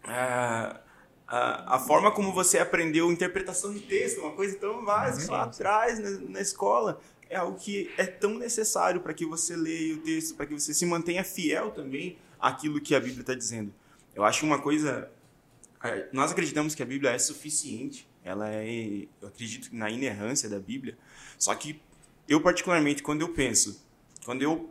[0.03, 0.79] a,
[1.27, 5.37] a, a, forma como você aprendeu interpretação de texto, uma coisa tão básica uhum.
[5.37, 9.95] lá atrás na, na escola, é algo que é tão necessário para que você leia
[9.95, 13.73] o texto, para que você se mantenha fiel também àquilo que a Bíblia está dizendo.
[14.15, 15.11] Eu acho uma coisa.
[15.83, 19.05] É, nós acreditamos que a Bíblia é suficiente, ela é.
[19.21, 20.97] Eu acredito na inerrância da Bíblia,
[21.37, 21.81] só que
[22.27, 23.85] eu, particularmente, quando eu penso,
[24.27, 24.69] quando eu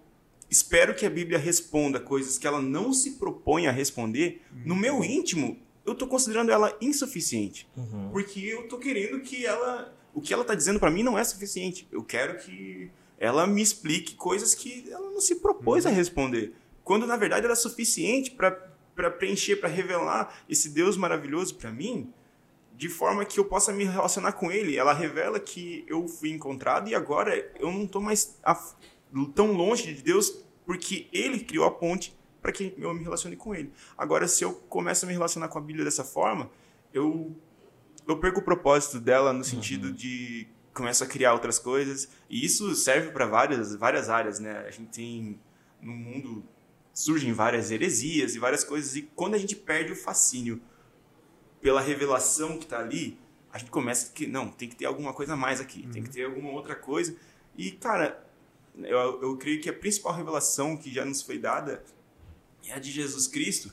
[0.50, 4.62] espero que a Bíblia responda coisas que ela não se propõe a responder, uhum.
[4.66, 7.66] no meu íntimo, eu estou considerando ela insuficiente.
[7.74, 8.10] Uhum.
[8.12, 9.96] Porque eu estou querendo que ela.
[10.12, 11.88] O que ela está dizendo para mim não é suficiente.
[11.90, 15.90] Eu quero que ela me explique coisas que ela não se propôs uhum.
[15.90, 16.52] a responder.
[16.84, 22.12] Quando, na verdade, ela é suficiente para preencher, para revelar esse Deus maravilhoso para mim
[22.76, 24.76] de forma que eu possa me relacionar com ele.
[24.76, 28.38] Ela revela que eu fui encontrado e agora eu não estou mais
[29.34, 33.54] tão longe de Deus porque ele criou a ponte para que eu me relacione com
[33.54, 33.72] ele.
[33.96, 36.50] Agora, se eu começo a me relacionar com a Bíblia dessa forma,
[36.92, 37.34] eu
[38.06, 39.94] eu perco o propósito dela no sentido uhum.
[39.94, 42.08] de começo a criar outras coisas.
[42.30, 44.58] E isso serve para várias, várias áreas, né?
[44.60, 45.40] A gente tem
[45.82, 46.44] no mundo
[46.92, 50.62] surgem várias heresias e várias coisas e quando a gente perde o fascínio
[51.60, 53.18] pela revelação que está ali,
[53.52, 55.90] a gente começa que não, tem que ter alguma coisa a mais aqui, uhum.
[55.90, 56.14] tem que uhum.
[56.14, 57.14] ter alguma outra coisa.
[57.56, 58.25] E cara,
[58.82, 61.82] eu, eu creio que a principal revelação que já nos foi dada
[62.66, 63.72] é a de Jesus Cristo.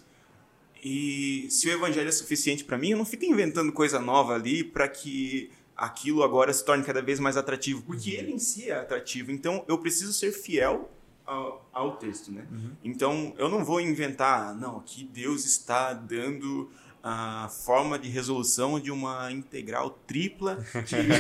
[0.84, 4.64] E se o evangelho é suficiente para mim, eu não fico inventando coisa nova ali
[4.64, 8.18] para que aquilo agora se torne cada vez mais atrativo, porque uhum.
[8.18, 9.32] ele em si é atrativo.
[9.32, 10.92] Então eu preciso ser fiel
[11.26, 12.46] ao, ao texto, né?
[12.52, 12.72] Uhum.
[12.84, 16.70] Então eu não vou inventar, não, que Deus está dando
[17.06, 20.66] a forma de resolução de uma integral tripla.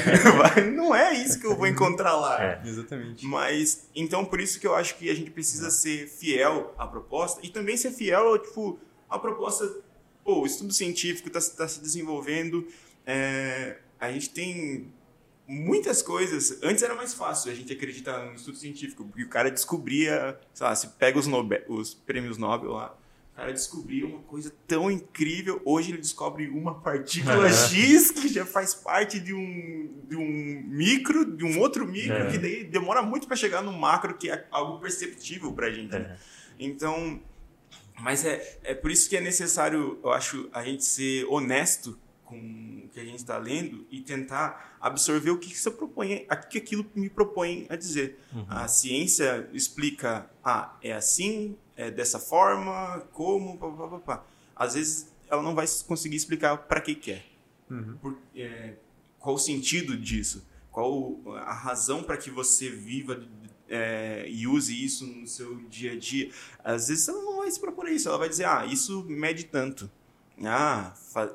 [0.73, 2.41] não é isso que eu vou encontrar lá.
[2.41, 3.25] É, exatamente.
[3.25, 7.45] Mas, então, por isso que eu acho que a gente precisa ser fiel à proposta
[7.45, 8.79] e também ser fiel, tipo,
[9.09, 9.69] à proposta.
[10.23, 12.65] Pô, o estudo científico está tá se desenvolvendo.
[13.05, 14.87] É, a gente tem
[15.45, 16.63] muitas coisas.
[16.63, 20.65] Antes era mais fácil a gente acreditar no estudo científico, porque o cara descobria, sei
[20.65, 22.97] lá, se pega os, Nobel, os prêmios Nobel lá
[23.35, 25.61] cara descobriu uma coisa tão incrível.
[25.65, 31.35] Hoje ele descobre uma partícula X que já faz parte de um, de um micro,
[31.35, 32.31] de um outro micro, é.
[32.31, 35.95] que daí demora muito para chegar no macro, que é algo perceptível para a gente.
[35.95, 36.15] É.
[36.59, 37.19] Então,
[37.99, 42.83] mas é, é por isso que é necessário, eu acho, a gente ser honesto com
[42.85, 46.57] o que a gente está lendo e tentar absorver o que isso propõe, o que
[46.57, 48.19] aquilo me propõe a dizer.
[48.33, 48.45] Uhum.
[48.49, 54.23] A ciência explica, ah, é assim, é dessa forma, como, pá, pá, pá, pá.
[54.55, 57.25] Às vezes ela não vai conseguir explicar para que quer.
[57.69, 57.73] É.
[57.73, 57.97] Uhum.
[57.97, 58.75] Por, é,
[59.19, 60.45] qual o sentido disso?
[60.71, 63.23] Qual a razão para que você viva
[63.69, 66.31] é, e use isso no seu dia a dia?
[66.63, 69.89] Às vezes ela não vai se propor isso, ela vai dizer, ah, isso mede tanto.
[70.41, 70.93] Ah,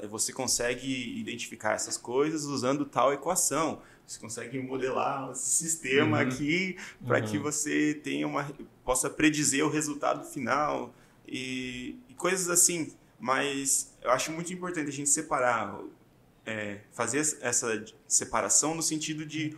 [0.09, 3.81] você consegue identificar essas coisas usando tal equação.
[4.07, 6.23] Você consegue modelar esse sistema uhum.
[6.23, 6.77] aqui
[7.07, 7.27] para uhum.
[7.27, 8.51] que você tenha uma
[8.83, 10.95] possa predizer o resultado final
[11.27, 12.93] e, e, coisas assim.
[13.21, 15.79] Mas eu acho muito importante a gente separar,
[16.47, 19.57] é, fazer essa separação no sentido de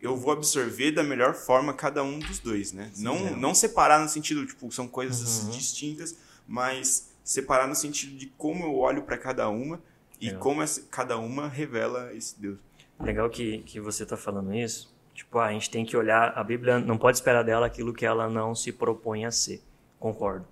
[0.00, 2.90] eu vou absorver da melhor forma cada um dos dois, né?
[2.92, 3.36] Sim, não, é.
[3.36, 5.50] não separar no sentido, tipo, são coisas uhum.
[5.50, 6.16] distintas,
[6.46, 9.82] mas separar no sentido de como eu olho para cada uma
[10.20, 10.34] e é.
[10.34, 12.58] como essa, cada uma revela esse Deus.
[13.00, 14.94] Legal que, que você está falando isso.
[15.14, 18.04] Tipo, ah, a gente tem que olhar, a Bíblia não pode esperar dela aquilo que
[18.04, 19.62] ela não se propõe a ser.
[19.98, 20.46] Concordo.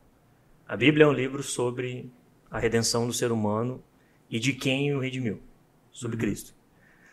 [0.66, 2.10] A Bíblia é um livro sobre
[2.50, 3.82] a redenção do ser humano
[4.30, 5.42] e de quem o redimiu,
[5.90, 6.22] sobre uhum.
[6.22, 6.54] Cristo.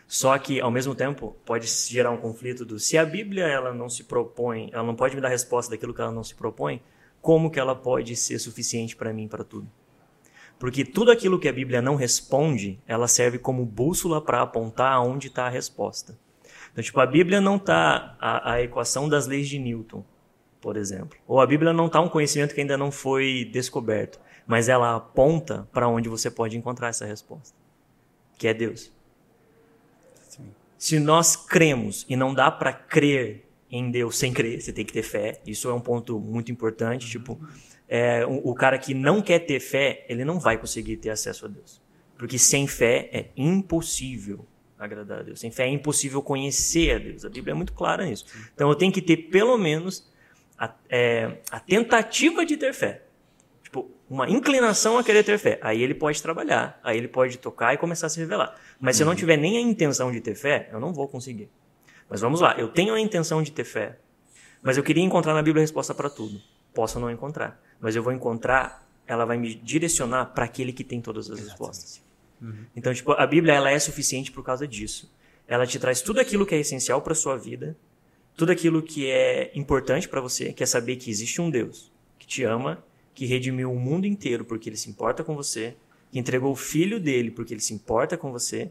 [0.07, 3.89] Só que, ao mesmo tempo, pode gerar um conflito do se a Bíblia ela não
[3.89, 6.81] se propõe, ela não pode me dar resposta daquilo que ela não se propõe,
[7.21, 9.69] como que ela pode ser suficiente para mim para tudo?
[10.59, 15.27] Porque tudo aquilo que a Bíblia não responde, ela serve como bússola para apontar aonde
[15.27, 16.17] está a resposta.
[16.71, 20.03] Então, tipo, a Bíblia não está a, a, equação das leis de Newton,
[20.59, 21.17] por exemplo.
[21.25, 25.67] Ou a Bíblia não está um conhecimento que ainda não foi descoberto, mas ela aponta
[25.71, 27.57] para onde você pode encontrar essa resposta,
[28.37, 28.91] que é Deus.
[30.27, 30.51] Sim.
[30.77, 34.93] Se nós cremos e não dá para crer em Deus sem crer, você tem que
[34.93, 35.39] ter fé.
[35.45, 37.05] Isso é um ponto muito importante.
[37.05, 37.11] Uhum.
[37.11, 37.39] Tipo,
[37.87, 41.45] é, o, o, cara que não quer ter fé, ele não vai conseguir ter acesso
[41.45, 41.81] a Deus.
[42.17, 44.45] Porque sem fé é impossível
[44.77, 45.39] agradar a Deus.
[45.39, 47.25] Sem fé é impossível conhecer a Deus.
[47.25, 48.25] A Bíblia é muito clara nisso.
[48.53, 50.09] Então eu tenho que ter pelo menos
[50.57, 53.03] a, é, a tentativa de ter fé.
[53.63, 55.59] Tipo, uma inclinação a querer ter fé.
[55.61, 58.55] Aí ele pode trabalhar, aí ele pode tocar e começar a se revelar.
[58.79, 59.17] Mas se eu não uhum.
[59.17, 61.49] tiver nem a intenção de ter fé, eu não vou conseguir.
[62.09, 63.99] Mas vamos lá, eu tenho a intenção de ter fé,
[64.61, 66.41] mas eu queria encontrar na Bíblia a resposta para tudo.
[66.73, 71.01] Posso não encontrar mas eu vou encontrar, ela vai me direcionar para aquele que tem
[71.01, 72.01] todas as respostas.
[72.41, 72.65] Uhum.
[72.75, 75.11] Então, tipo, a Bíblia ela é suficiente por causa disso.
[75.47, 77.75] Ela te traz tudo aquilo que é essencial para sua vida,
[78.35, 82.27] tudo aquilo que é importante para você, que é saber que existe um Deus que
[82.27, 82.83] te ama,
[83.13, 85.75] que redimiu o mundo inteiro porque ele se importa com você,
[86.11, 88.69] que entregou o filho dele porque ele se importa com você,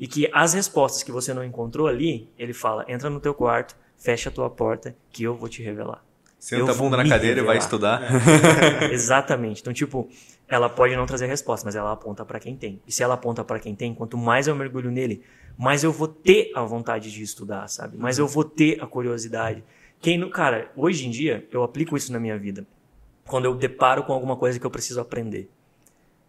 [0.00, 3.76] e que as respostas que você não encontrou ali, ele fala: entra no teu quarto,
[3.98, 6.02] fecha a tua porta, que eu vou te revelar.
[6.38, 8.02] Senta a bunda na cadeira e vai estudar.
[8.90, 9.60] Exatamente.
[9.60, 10.08] Então, tipo,
[10.48, 12.80] ela pode não trazer resposta, mas ela aponta para quem tem.
[12.86, 15.22] E se ela aponta para quem tem, quanto mais eu mergulho nele,
[15.58, 17.98] mais eu vou ter a vontade de estudar, sabe?
[17.98, 19.62] Mais eu vou ter a curiosidade.
[20.00, 22.66] Quem, cara, hoje em dia eu aplico isso na minha vida.
[23.26, 25.50] Quando eu deparo com alguma coisa que eu preciso aprender,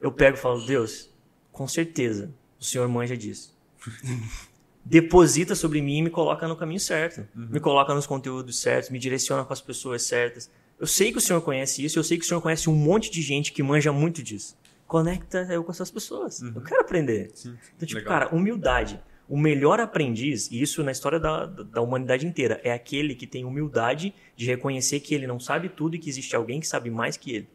[0.02, 1.10] eu pego e falo: Deus,
[1.54, 3.61] com certeza, o Senhor manja disso.
[4.84, 7.20] deposita sobre mim e me coloca no caminho certo.
[7.36, 7.48] Uhum.
[7.52, 10.50] Me coloca nos conteúdos certos, me direciona com as pessoas certas.
[10.80, 13.12] Eu sei que o Senhor conhece isso, eu sei que o Senhor conhece um monte
[13.12, 14.58] de gente que manja muito disso.
[14.88, 16.42] conecta eu com essas pessoas.
[16.42, 16.54] Uhum.
[16.56, 17.32] Eu quero aprender.
[17.34, 17.56] Sim.
[17.76, 18.20] Então, tipo, Legal.
[18.20, 19.00] cara, humildade.
[19.30, 23.46] O melhor aprendiz, e isso na história da, da humanidade inteira, é aquele que tem
[23.46, 27.16] humildade de reconhecer que ele não sabe tudo e que existe alguém que sabe mais
[27.16, 27.50] que ele.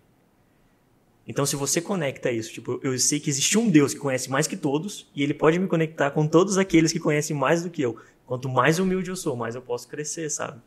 [1.28, 4.46] Então, se você conecta isso, tipo, eu sei que existe um Deus que conhece mais
[4.46, 7.82] que todos, e ele pode me conectar com todos aqueles que conhecem mais do que
[7.82, 7.98] eu.
[8.24, 10.60] Quanto mais humilde eu sou, mais eu posso crescer, sabe?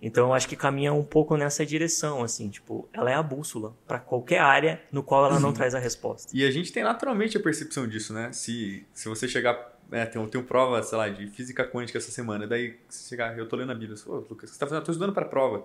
[0.00, 3.74] Então, eu acho que caminha um pouco nessa direção, assim, tipo, ela é a bússola
[3.86, 6.30] para qualquer área no qual ela não traz a resposta.
[6.36, 8.30] E a gente tem naturalmente a percepção disso, né?
[8.32, 9.74] Se, se você chegar.
[9.90, 13.08] É, tem, um- tem uma prova, sei lá, de física quântica essa semana, daí você
[13.08, 14.80] chegar, eu tô lendo a Bíblia, você fala, "Ô, Lucas, você tá fazendo?
[14.80, 15.64] Eu tô estudando pra prova.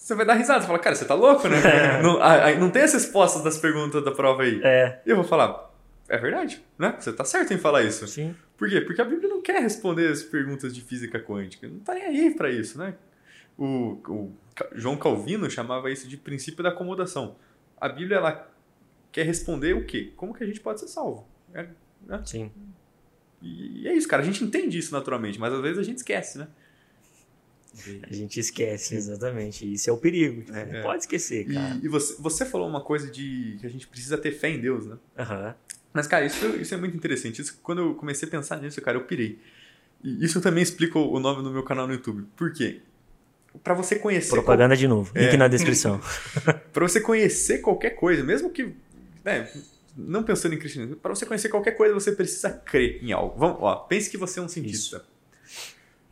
[0.00, 1.56] Você vai dar risada, você fala, cara, você tá louco, né?
[2.02, 4.58] não, a- a- não tem as respostas das perguntas da prova aí.
[4.64, 5.70] É, E eu vou falar,
[6.08, 6.96] é verdade, né?
[6.98, 8.06] Você tá certo em falar isso.
[8.08, 8.34] sim.
[8.56, 8.80] Por quê?
[8.80, 11.68] Porque a Bíblia não quer responder as perguntas de física quântica.
[11.68, 12.94] Não tá nem aí pra isso, né?
[13.58, 14.32] O, o
[14.74, 17.36] João Calvino chamava isso de princípio da acomodação.
[17.78, 18.50] A Bíblia, ela
[19.12, 20.12] quer responder o quê?
[20.16, 21.26] Como que a gente pode ser salvo?
[21.54, 21.66] É-
[22.06, 22.22] né?
[22.24, 22.50] Sim.
[23.42, 24.22] E é isso, cara.
[24.22, 26.48] A gente entende isso naturalmente, mas às vezes a gente esquece, né?
[28.02, 29.70] A gente esquece, exatamente.
[29.72, 30.42] Isso é o perigo.
[30.42, 30.64] Tipo, É.
[30.66, 31.78] não pode esquecer, cara.
[31.80, 34.60] E, e você, você falou uma coisa de que a gente precisa ter fé em
[34.60, 34.96] Deus, né?
[35.18, 35.54] Aham.
[35.92, 37.40] Mas, cara, isso, isso é muito interessante.
[37.42, 39.38] Isso, quando eu comecei a pensar nisso, cara, eu pirei.
[40.02, 42.26] E isso também explica o nome do meu canal no YouTube.
[42.36, 42.80] Por quê?
[43.64, 44.30] Pra você conhecer.
[44.30, 45.12] Propaganda de novo.
[45.16, 45.36] Link É.
[45.36, 46.00] na descrição.
[46.72, 48.72] Pra você conhecer qualquer coisa, mesmo que.
[49.24, 49.50] Né,
[49.96, 53.36] não pensando em cristianismo, pra você conhecer qualquer coisa, você precisa crer em algo.
[53.36, 55.04] Vamos, ó, pense que você é um cientista.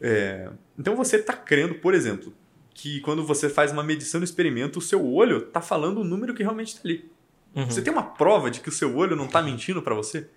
[0.01, 2.33] É, então você tá crendo, por exemplo,
[2.73, 6.35] que quando você faz uma medição no experimento, o seu olho tá falando o número
[6.35, 7.11] que realmente tá ali.
[7.55, 7.67] Uhum.
[7.67, 10.29] Você tem uma prova de que o seu olho não tá mentindo pra você?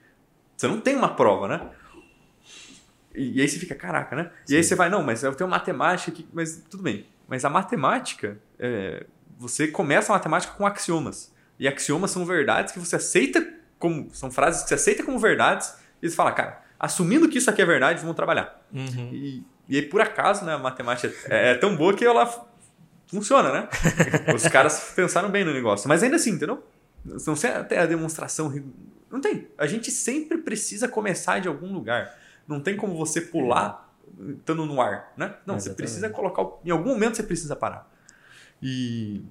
[0.57, 1.70] Você não tem uma prova, né?
[3.14, 4.32] E, e aí você fica, caraca, né?
[4.49, 4.70] E aí Sim.
[4.70, 7.05] você vai, não, mas eu tenho matemática aqui, mas tudo bem.
[7.28, 9.05] Mas a matemática, é,
[9.38, 11.34] você começa a matemática com axiomas.
[11.59, 13.47] E axiomas são verdades que você aceita
[13.78, 14.09] como.
[14.14, 17.61] São frases que você aceita como verdades, e você fala, cara, assumindo que isso aqui
[17.61, 18.59] é verdade, vamos trabalhar.
[18.73, 19.09] Uhum.
[19.13, 22.25] E, e aí, por acaso, né, a matemática é, é tão boa que ela
[23.05, 23.69] funciona, né?
[24.34, 25.88] Os caras pensaram bem no negócio.
[25.88, 26.63] Mas ainda assim, entendeu?
[27.05, 28.51] Não sei até a demonstração.
[29.11, 29.47] Não tem.
[29.59, 32.17] A gente sempre precisa começar de algum lugar.
[32.47, 33.88] Não tem como você pular
[34.39, 35.36] estando no ar, né?
[35.45, 36.43] Não, você precisa colocar.
[36.65, 37.89] Em algum momento você precisa parar.
[38.61, 39.21] E.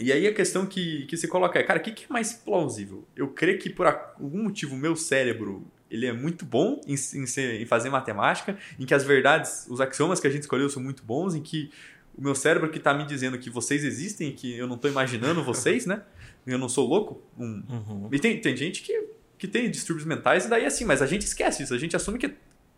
[0.00, 2.32] E aí a questão que, que se coloca é, cara, o que, que é mais
[2.32, 3.04] plausível?
[3.16, 6.96] Eu creio que por algum motivo o meu cérebro ele é muito bom em, em,
[7.26, 10.82] ser- em fazer matemática, em que as verdades, os axiomas que a gente escolheu são
[10.82, 11.70] muito bons, em que
[12.16, 15.42] o meu cérebro que está me dizendo que vocês existem, que eu não estou imaginando
[15.44, 16.02] vocês, né?
[16.46, 17.22] Eu não sou louco.
[17.38, 18.08] Um- Uhum.
[18.12, 19.04] E tem, tem gente que,
[19.38, 22.18] que tem distúrbios mentais e daí assim, mas a gente esquece isso, a gente assume
[22.18, 22.34] que,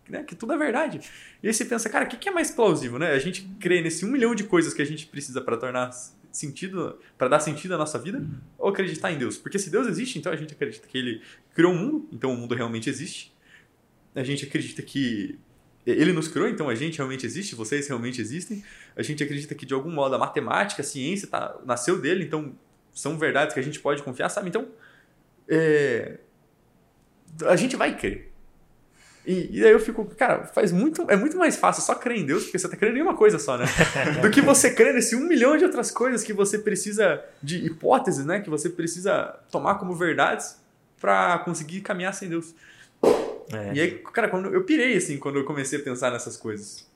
[0.08, 1.00] né, que tudo é verdade.
[1.42, 3.12] E aí você pensa, cara, o que, que é mais plausível, né?
[3.12, 5.90] A gente crê nesse um milhão de coisas que a gente precisa para tornar
[6.33, 8.24] sentido, para dar sentido à nossa vida,
[8.59, 9.37] ou acreditar em Deus?
[9.37, 11.22] Porque se Deus existe, então a gente acredita que ele
[11.55, 13.33] criou o mundo, então o mundo realmente existe.
[14.14, 15.39] A gente acredita que
[15.87, 18.62] ele nos criou, então a gente realmente existe, vocês realmente existem.
[18.97, 22.55] A gente acredita que de algum modo a matemática, a ciência tá, nasceu dele, então
[22.93, 24.49] são verdades que a gente pode confiar, sabe?
[24.49, 24.68] Então,
[25.49, 26.18] é,
[27.47, 28.30] a gente vai crer.
[29.27, 32.27] E, e aí eu fico, cara, faz muito, é muito mais fácil só crer em
[32.27, 33.66] Deus, porque você tá crendo em uma coisa só, né?
[34.23, 38.25] Do que você crer nesse um milhão de outras coisas que você precisa, de hipóteses,
[38.25, 38.41] né?
[38.41, 40.59] Que você precisa tomar como verdades
[40.99, 42.55] para conseguir caminhar sem Deus.
[43.53, 43.75] É.
[43.75, 46.89] E aí, cara, quando eu pirei, assim, quando eu comecei a pensar nessas coisas.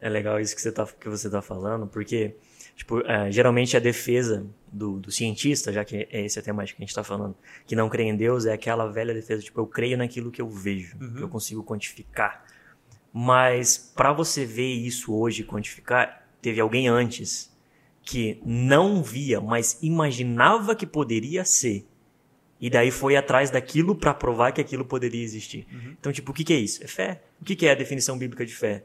[0.00, 2.34] É legal isso que você tá, que você tá falando, porque,
[2.76, 6.82] tipo, é, geralmente a defesa do, do cientista, já que é essa a temática que
[6.84, 7.34] a gente tá falando,
[7.66, 10.48] que não crê em Deus, é aquela velha defesa, tipo, eu creio naquilo que eu
[10.48, 11.14] vejo, Uhum.
[11.14, 12.44] que eu consigo quantificar.
[13.12, 17.50] Mas, para você ver isso hoje, quantificar, teve alguém antes
[18.02, 21.86] que não via, mas imaginava que poderia ser.
[22.60, 25.66] E daí foi atrás daquilo para provar que aquilo poderia existir.
[25.72, 25.96] Uhum.
[25.98, 26.84] Então, tipo, o que, que é isso?
[26.84, 27.22] É fé.
[27.40, 28.84] O que, que é a definição bíblica de fé?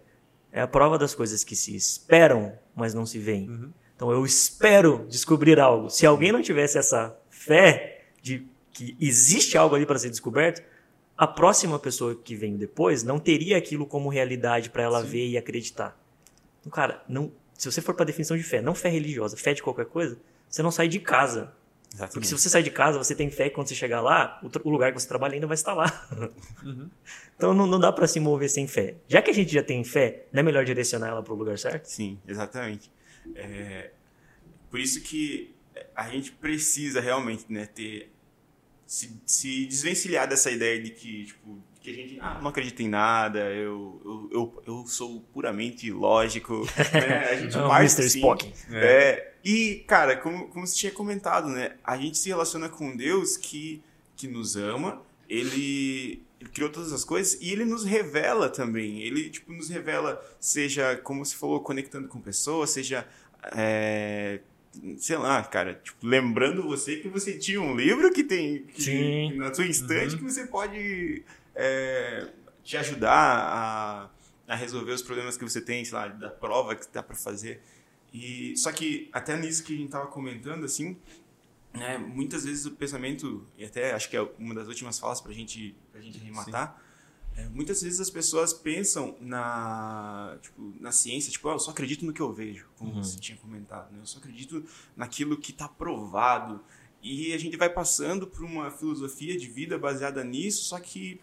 [0.51, 3.49] É a prova das coisas que se esperam, mas não se veem.
[3.49, 3.71] Uhum.
[4.01, 5.87] Então, eu espero descobrir algo.
[5.87, 10.63] Se alguém não tivesse essa fé de que existe algo ali para ser descoberto,
[11.15, 15.07] a próxima pessoa que vem depois não teria aquilo como realidade para ela Sim.
[15.07, 15.95] ver e acreditar.
[16.59, 19.61] Então, cara, não, se você for para definição de fé, não fé religiosa, fé de
[19.61, 20.17] qualquer coisa,
[20.49, 21.53] você não sai de casa.
[21.91, 22.27] Porque Exatamente.
[22.27, 24.71] se você sai de casa, você tem fé que quando você chegar lá, o, o
[24.71, 26.09] lugar que você trabalha ainda vai estar lá.
[26.65, 26.89] Uhum.
[27.37, 28.95] Então não, não dá pra se mover sem fé.
[29.07, 31.85] Já que a gente já tem fé, não é melhor direcionar ela pro lugar certo?
[31.85, 32.89] Sim, exatamente.
[33.35, 33.91] É,
[34.69, 35.53] por isso que
[35.95, 38.11] a gente precisa realmente né, ter
[38.85, 42.87] se, se desvencilhar dessa ideia de que tipo, que a gente ah, não acredita em
[42.87, 46.61] nada, eu, eu, eu, eu sou puramente lógico.
[46.93, 47.29] Né?
[47.29, 48.05] A gente Não, parte Mr.
[48.05, 48.53] Spock.
[48.71, 51.75] É, e, cara, como, como você tinha comentado, né?
[51.83, 53.81] A gente se relaciona com Deus que,
[54.15, 59.01] que nos ama, ele, ele criou todas as coisas e ele nos revela também.
[59.01, 63.07] Ele, tipo, nos revela, seja, como você falou, conectando com pessoas, seja.
[63.55, 64.39] é,
[64.97, 69.35] sei lá, cara, tipo, lembrando você que você tinha um livro que tem que- Sim.
[69.37, 69.69] na sua Uhum.
[69.71, 71.23] estante que você pode
[71.55, 72.27] é,
[72.63, 74.09] te ajudar a,
[74.47, 77.61] a resolver os problemas que você tem, sei lá, da prova que dá para fazer.
[78.13, 80.95] E só que até nisso que a gente tava comentando assim,
[81.73, 85.31] né, muitas vezes o pensamento e até acho que é uma das últimas falas pra
[85.33, 86.81] gente pra gente arrematar,
[87.37, 92.05] é, muitas vezes as pessoas pensam na tipo, na ciência, tipo, "Ah, eu só acredito
[92.05, 93.03] no que eu vejo, como Uhum.
[93.03, 93.99] você tinha comentado, né?
[94.01, 94.65] Eu só acredito
[94.97, 96.61] naquilo que está provado.
[97.01, 101.19] E a gente vai passando por uma filosofia de vida baseada nisso, só que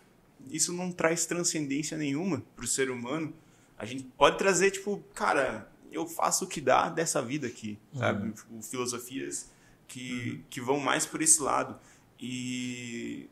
[0.51, 3.33] isso não traz transcendência nenhuma para o ser humano.
[3.77, 8.33] A gente pode trazer, tipo, cara, eu faço o que dá dessa vida aqui, sabe?
[8.33, 9.51] Tipo, filosofias
[9.89, 11.81] que, que vão mais por esse lado.
[12.21, 13.29] E,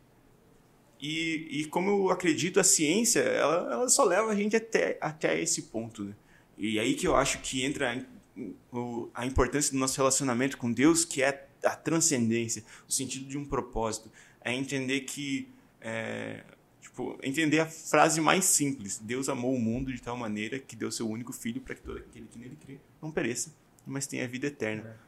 [1.01, 5.41] e, e como eu acredito, a ciência, ela, ela só leva a gente até, até
[5.41, 6.15] esse ponto, né?
[6.59, 11.05] E aí que eu acho que entra a, a importância do nosso relacionamento com Deus,
[11.05, 14.11] que é a transcendência, o sentido de um propósito.
[14.41, 15.49] É entender que.
[15.81, 16.45] é,
[16.81, 20.91] tipo, entender a frase mais simples: Deus amou o mundo de tal maneira que deu
[20.91, 23.55] seu único filho para que todo aquele que nele crê não pereça,
[23.87, 24.99] mas tenha vida eterna.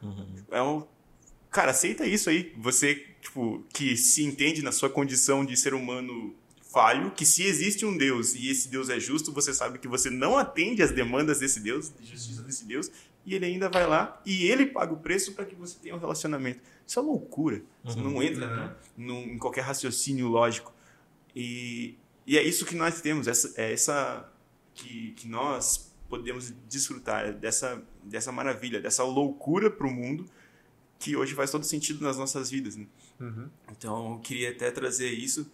[0.51, 0.85] É um.
[1.51, 2.53] Cara, aceita isso aí.
[2.57, 6.35] Você, tipo, que se entende na sua condição de ser humano
[6.71, 10.09] falho, que se existe um Deus e esse Deus é justo, você sabe que você
[10.11, 12.91] não atende às demandas desse Deus, de justiça desse Deus,
[13.25, 15.99] e ele ainda vai lá e ele paga o preço para que você tenha um
[15.99, 16.59] relacionamento.
[16.85, 17.61] Isso é loucura.
[17.83, 20.71] Isso não entra né, num- em qualquer raciocínio lógico.
[21.35, 21.95] E,
[22.25, 24.31] e é isso que nós temos, essa, é essa
[24.75, 30.25] que, que nós podemos desfrutar dessa, dessa maravilha, dessa loucura para o mundo
[30.99, 32.75] que hoje faz todo sentido nas nossas vidas.
[32.75, 32.85] Né?
[33.19, 33.49] Uhum.
[33.71, 35.49] Então, eu queria até trazer isso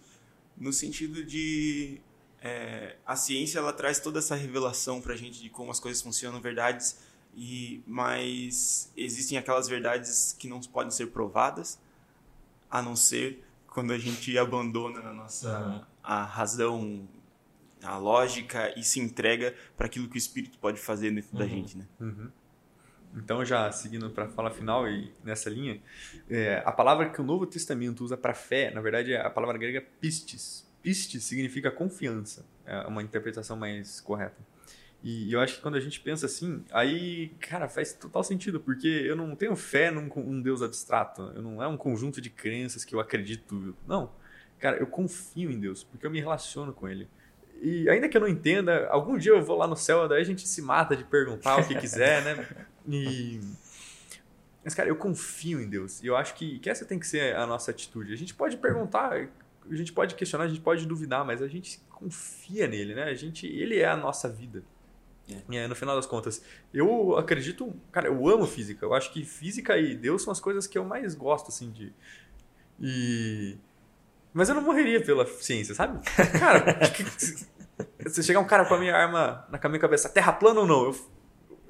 [0.56, 2.00] no sentido de
[2.42, 6.02] é, a ciência ela traz toda essa revelação para a gente de como as coisas
[6.02, 6.98] funcionam, verdades,
[7.34, 11.78] e mas existem aquelas verdades que não podem ser provadas,
[12.70, 17.06] a não ser quando a gente abandona a nossa a razão,
[17.82, 21.76] a lógica e se entrega para aquilo que o Espírito pode fazer dentro da gente,
[21.76, 21.86] né?
[23.14, 25.80] Então, já seguindo para a fala final e nessa linha,
[26.28, 29.56] é, a palavra que o Novo Testamento usa para fé, na verdade, é a palavra
[29.56, 30.66] grega pistis.
[30.82, 34.36] Pistis significa confiança, é uma interpretação mais correta.
[35.02, 38.88] E eu acho que quando a gente pensa assim, aí, cara, faz total sentido, porque
[38.88, 42.84] eu não tenho fé num um Deus abstrato, eu não é um conjunto de crenças
[42.84, 43.76] que eu acredito.
[43.86, 44.10] Não,
[44.58, 47.08] cara, eu confio em Deus, porque eu me relaciono com Ele.
[47.62, 50.24] E ainda que eu não entenda, algum dia eu vou lá no céu, daí a
[50.24, 52.66] gente se mata de perguntar o que quiser, né?
[52.88, 53.40] E...
[54.64, 56.02] Mas, cara, eu confio em Deus.
[56.02, 58.12] E eu acho que, que essa tem que ser a nossa atitude.
[58.12, 61.80] A gente pode perguntar, a gente pode questionar, a gente pode duvidar, mas a gente
[61.88, 63.04] confia nele, né?
[63.04, 64.64] A gente, ele é a nossa vida.
[65.50, 66.40] É, no final das contas,
[66.72, 68.84] eu acredito, cara, eu amo física.
[68.84, 71.92] Eu acho que física e Deus são as coisas que eu mais gosto, assim, de.
[72.80, 73.56] E.
[74.32, 75.98] Mas eu não morreria pela ciência, sabe?
[76.38, 76.78] Cara,
[78.08, 80.84] se chegar um cara com a minha arma na minha cabeça, terra plana ou não?
[80.84, 80.96] Eu,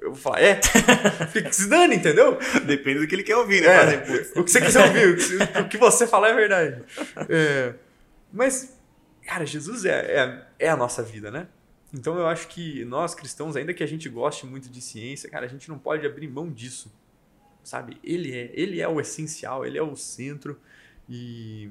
[0.07, 0.61] eu vou falar, é.
[1.33, 2.39] Fica se dane, entendeu?
[2.65, 3.95] Depende do que ele quer ouvir, né?
[3.95, 6.85] É, o que você quiser ouvir, o que, o que você falar é verdade.
[7.29, 7.75] É,
[8.33, 8.79] mas,
[9.27, 11.49] cara, Jesus é, é, é a nossa vida, né?
[11.93, 15.47] Então eu acho que nós cristãos, ainda que a gente goste muito de ciência, cara,
[15.47, 16.93] a gente não pode abrir mão disso.
[17.65, 17.99] Sabe?
[18.05, 20.61] Ele é, ele é o essencial, ele é o centro
[21.09, 21.69] e,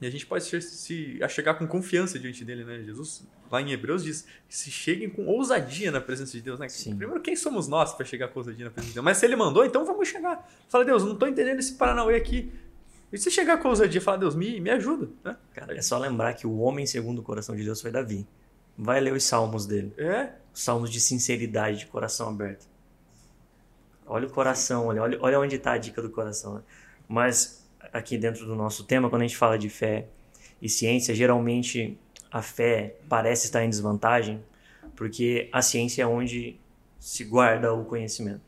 [0.00, 2.82] e a gente pode se, a chegar com confiança diante dele, né?
[2.84, 6.68] Jesus lá em Hebreus diz que se cheguem com ousadia na presença de Deus, né?
[6.68, 6.96] Sim.
[6.96, 9.04] Primeiro, quem somos nós para chegar com ousadia na presença de Deus?
[9.04, 10.48] Mas se ele mandou, então vamos chegar.
[10.68, 12.52] Fala, Deus, eu não tô entendendo esse Paranauê aqui.
[13.12, 15.36] E se chegar com ousadia, fala, Deus, me, me ajuda, né?
[15.54, 18.26] Cara, é só lembrar que o homem segundo o coração de Deus foi Davi.
[18.76, 19.92] Vai ler os salmos dele.
[19.96, 22.66] É, Os salmos de sinceridade, de coração aberto.
[24.06, 26.54] Olha o coração, olha, olha, olha onde está a dica do coração.
[26.56, 26.62] né?
[27.08, 27.57] Mas
[27.92, 30.06] aqui dentro do nosso tema, quando a gente fala de fé
[30.60, 31.98] e ciência, geralmente
[32.30, 34.42] a fé parece estar em desvantagem,
[34.94, 36.58] porque a ciência é onde
[36.98, 38.42] se guarda o conhecimento.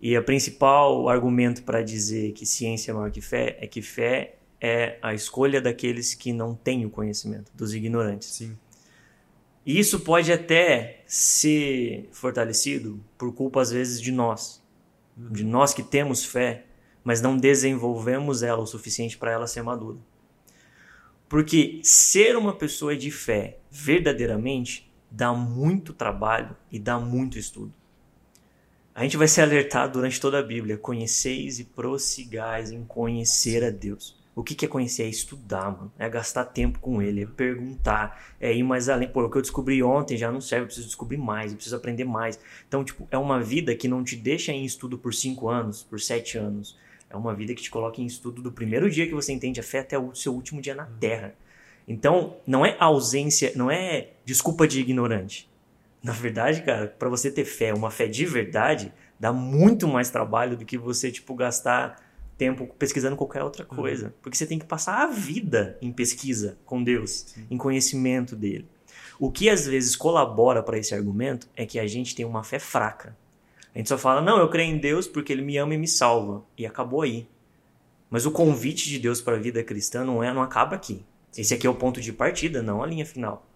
[0.00, 4.36] E o principal argumento para dizer que ciência é maior que fé é que fé
[4.60, 8.28] é a escolha daqueles que não têm o conhecimento, dos ignorantes.
[8.28, 8.56] sim.
[9.64, 14.62] E isso pode até ser fortalecido por culpa, às vezes, de nós.
[15.16, 16.65] De nós que temos fé,
[17.06, 19.96] mas não desenvolvemos ela o suficiente para ela ser madura.
[21.28, 27.72] Porque ser uma pessoa de fé verdadeiramente dá muito trabalho e dá muito estudo.
[28.92, 33.70] A gente vai ser alertado durante toda a Bíblia: conheceis e prossigais em conhecer a
[33.70, 34.16] Deus.
[34.34, 35.04] O que, é conhecer?
[35.04, 35.92] É estudar, mano.
[35.96, 39.08] É gastar tempo com ele, é perguntar, é ir mais além.
[39.08, 41.76] Pô, o que eu descobri ontem já não serve, eu preciso descobrir mais, eu preciso
[41.76, 42.38] aprender mais.
[42.66, 46.00] Então, tipo, é uma vida que não te deixa em estudo por cinco anos, por
[46.00, 46.76] sete anos.
[47.08, 49.62] É uma vida que te coloca em estudo do primeiro dia que você entende a
[49.62, 50.98] fé até o seu último dia na uhum.
[50.98, 51.34] Terra.
[51.86, 55.48] Então, não é ausência, não é desculpa de ignorante.
[56.02, 60.56] Na verdade, cara, para você ter fé, uma fé de verdade, dá muito mais trabalho
[60.56, 61.96] do que você, tipo, gastar
[62.36, 63.76] tempo pesquisando qualquer outra uhum.
[63.76, 64.06] coisa.
[64.06, 64.12] Uhum.
[64.22, 67.46] Porque você tem que passar a vida em pesquisa com Deus, Sim.
[67.50, 68.68] em conhecimento dele.
[69.18, 72.58] O que às vezes colabora para esse argumento é que a gente tem uma fé
[72.58, 73.16] fraca.
[73.76, 75.86] A gente só fala, não, eu creio em Deus porque ele me ama e me
[75.86, 76.42] salva.
[76.56, 77.28] E acabou aí.
[78.08, 81.04] Mas o convite de Deus para a vida cristã não é, não acaba aqui.
[81.36, 83.46] Esse aqui é o ponto de partida, não a linha final.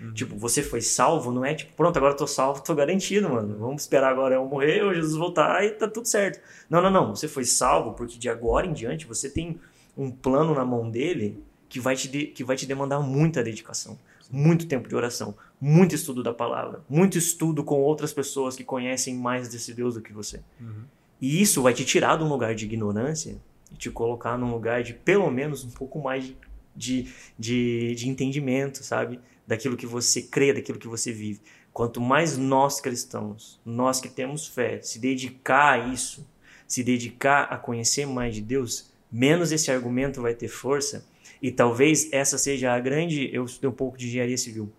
[0.00, 0.12] Uhum.
[0.14, 3.56] Tipo, você foi salvo, não é tipo, pronto, agora eu tô salvo, tô garantido, mano.
[3.56, 6.40] Vamos esperar agora eu morrer ou Jesus voltar e tá tudo certo.
[6.68, 7.14] Não, não, não.
[7.14, 9.60] Você foi salvo porque de agora em diante você tem
[9.96, 13.96] um plano na mão dele que vai te, de, que vai te demandar muita dedicação
[14.30, 19.14] muito tempo de oração, muito estudo da palavra, muito estudo com outras pessoas que conhecem
[19.14, 20.40] mais desse Deus do que você.
[20.60, 20.84] Uhum.
[21.20, 23.36] E isso vai te tirar de um lugar de ignorância
[23.72, 26.32] e te colocar num lugar de pelo menos um pouco mais
[26.76, 29.18] de, de, de entendimento, sabe?
[29.46, 31.40] Daquilo que você crê, daquilo que você vive.
[31.72, 36.26] Quanto mais nós cristãos, nós que temos fé, se dedicar a isso,
[36.66, 41.06] se dedicar a conhecer mais de Deus, menos esse argumento vai ter força
[41.42, 43.28] e talvez essa seja a grande.
[43.32, 44.72] Eu estudei um pouco de engenharia civil.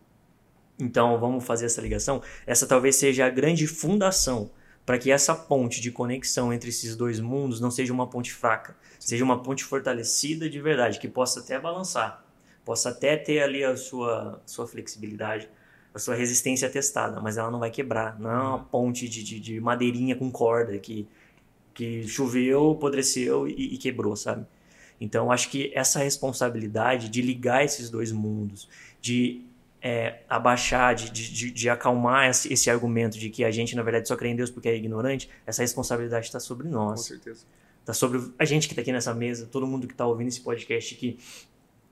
[0.79, 2.21] Então vamos fazer essa ligação.
[2.47, 4.49] Essa talvez seja a grande fundação
[4.85, 8.75] para que essa ponte de conexão entre esses dois mundos não seja uma ponte fraca,
[8.99, 12.25] seja uma ponte fortalecida de verdade, que possa até balançar,
[12.65, 15.47] possa até ter ali a sua, sua flexibilidade,
[15.93, 18.19] a sua resistência testada, mas ela não vai quebrar.
[18.19, 21.07] Não é uma ponte de, de, de madeirinha com corda que,
[21.73, 24.45] que choveu, apodreceu e, e quebrou, sabe?
[24.99, 28.67] Então, acho que essa responsabilidade de ligar esses dois mundos,
[29.01, 29.45] de
[29.81, 34.07] é, abaixar, de, de, de, acalmar esse, esse, argumento de que a gente, na verdade,
[34.07, 36.99] só crê em Deus porque é ignorante, essa responsabilidade está sobre nós.
[36.99, 37.45] Com certeza.
[37.79, 40.41] Está sobre a gente que está aqui nessa mesa, todo mundo que está ouvindo esse
[40.41, 41.17] podcast, que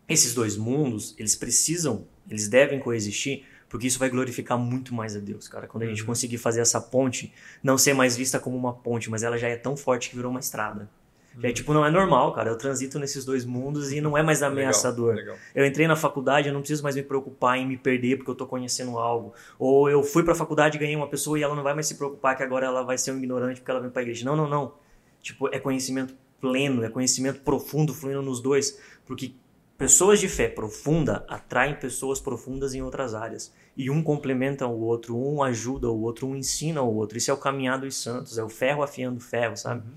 [0.07, 5.19] esses dois mundos, eles precisam, eles devem coexistir, porque isso vai glorificar muito mais a
[5.19, 5.67] Deus, cara.
[5.67, 6.07] Quando a gente uhum.
[6.07, 7.33] conseguir fazer essa ponte,
[7.63, 10.31] não ser mais vista como uma ponte, mas ela já é tão forte que virou
[10.31, 10.89] uma estrada.
[11.43, 12.49] É tipo, não é normal, cara.
[12.49, 15.15] Eu transito nesses dois mundos e não é mais ameaçador.
[15.15, 15.37] Legal, legal.
[15.53, 18.35] Eu entrei na faculdade, eu não preciso mais me preocupar em me perder porque eu
[18.35, 19.33] tô conhecendo algo.
[19.59, 21.95] Ou eu fui pra faculdade e ganhei uma pessoa e ela não vai mais se
[21.95, 24.25] preocupar que agora ela vai ser um ignorante porque ela vem pra igreja.
[24.25, 24.73] Não, não, não.
[25.21, 28.79] Tipo, é conhecimento pleno, é conhecimento profundo fluindo nos dois.
[29.05, 29.33] Porque
[29.77, 33.53] pessoas de fé profunda atraem pessoas profundas em outras áreas.
[33.75, 37.17] E um complementa o outro, um ajuda o outro, um ensina o outro.
[37.17, 39.85] Isso é o caminhar dos santos, é o ferro afiando ferro, sabe?
[39.85, 39.93] Uhum.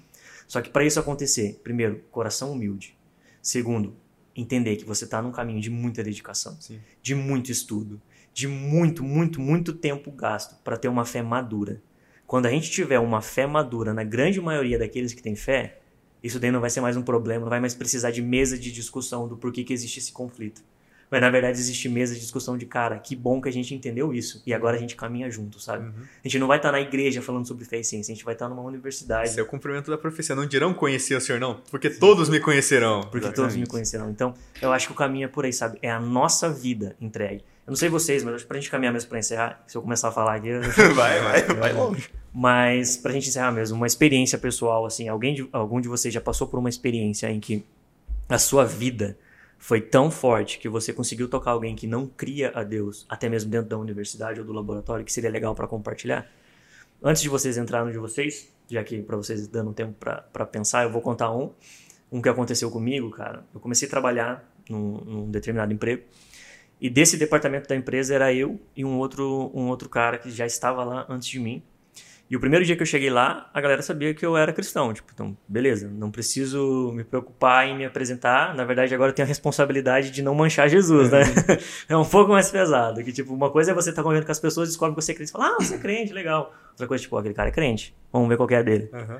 [0.50, 2.98] Só que para isso acontecer, primeiro, coração humilde.
[3.40, 3.94] Segundo,
[4.34, 6.80] entender que você está num caminho de muita dedicação, Sim.
[7.00, 8.02] de muito estudo,
[8.34, 11.80] de muito, muito, muito tempo gasto para ter uma fé madura.
[12.26, 15.78] Quando a gente tiver uma fé madura na grande maioria daqueles que têm fé,
[16.20, 18.72] isso daí não vai ser mais um problema, não vai mais precisar de mesa de
[18.72, 20.64] discussão do porquê que existe esse conflito.
[21.10, 24.14] Mas na verdade existe mesa de discussão de cara, que bom que a gente entendeu
[24.14, 25.86] isso e agora a gente caminha junto, sabe?
[25.86, 26.02] Uhum.
[26.24, 28.24] A gente não vai estar tá na igreja falando sobre fé e ciência, a gente
[28.24, 29.28] vai estar tá numa universidade.
[29.28, 30.36] Esse é o cumprimento da profecia.
[30.36, 33.00] Não dirão conhecer o Senhor, não, porque todos me conhecerão.
[33.00, 33.36] Porque Exatamente.
[33.36, 34.08] todos me conhecerão.
[34.08, 35.78] Então, eu acho que o caminho é por aí, sabe?
[35.82, 37.42] É a nossa vida entregue.
[37.66, 40.12] Eu não sei vocês, mas pra gente caminhar mesmo pra encerrar, se eu começar a
[40.12, 40.48] falar aqui.
[40.48, 40.62] Eu...
[40.94, 42.08] vai, vai, vai longe.
[42.32, 46.20] Mas pra gente encerrar mesmo, uma experiência pessoal, assim, alguém de, algum de vocês já
[46.20, 47.64] passou por uma experiência em que
[48.28, 49.18] a sua vida
[49.60, 53.50] foi tão forte que você conseguiu tocar alguém que não cria a Deus, até mesmo
[53.50, 56.26] dentro da universidade ou do laboratório, que seria legal para compartilhar?
[57.02, 60.84] Antes de vocês entrarem no de vocês, já que para vocês dando tempo para pensar,
[60.84, 61.52] eu vou contar um.
[62.10, 63.44] Um que aconteceu comigo, cara.
[63.54, 66.04] Eu comecei a trabalhar num, num determinado emprego.
[66.80, 70.46] E desse departamento da empresa era eu e um outro, um outro cara que já
[70.46, 71.62] estava lá antes de mim.
[72.30, 74.94] E o primeiro dia que eu cheguei lá, a galera sabia que eu era cristão.
[74.94, 78.54] Tipo, então, beleza, não preciso me preocupar em me apresentar.
[78.54, 81.22] Na verdade, agora eu tenho a responsabilidade de não manchar Jesus, né?
[81.88, 83.02] é um pouco mais pesado.
[83.02, 85.10] Que, tipo, uma coisa é você estar tá convivendo com as pessoas, descobre que você
[85.10, 86.54] é crente e fala, ah, você é crente, legal.
[86.70, 87.96] Outra coisa, tipo, aquele cara é crente.
[88.12, 88.88] Vamos ver qual é a dele.
[88.92, 89.18] Uhum.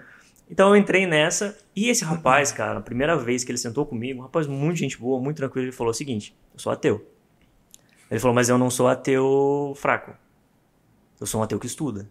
[0.48, 4.20] Então eu entrei nessa, e esse rapaz, cara, a primeira vez que ele sentou comigo,
[4.20, 7.04] um rapaz muito gente boa, muito tranquilo, ele falou o seguinte: eu sou ateu.
[8.08, 10.12] Ele falou, mas eu não sou ateu fraco.
[11.20, 12.08] Eu sou um ateu que estuda.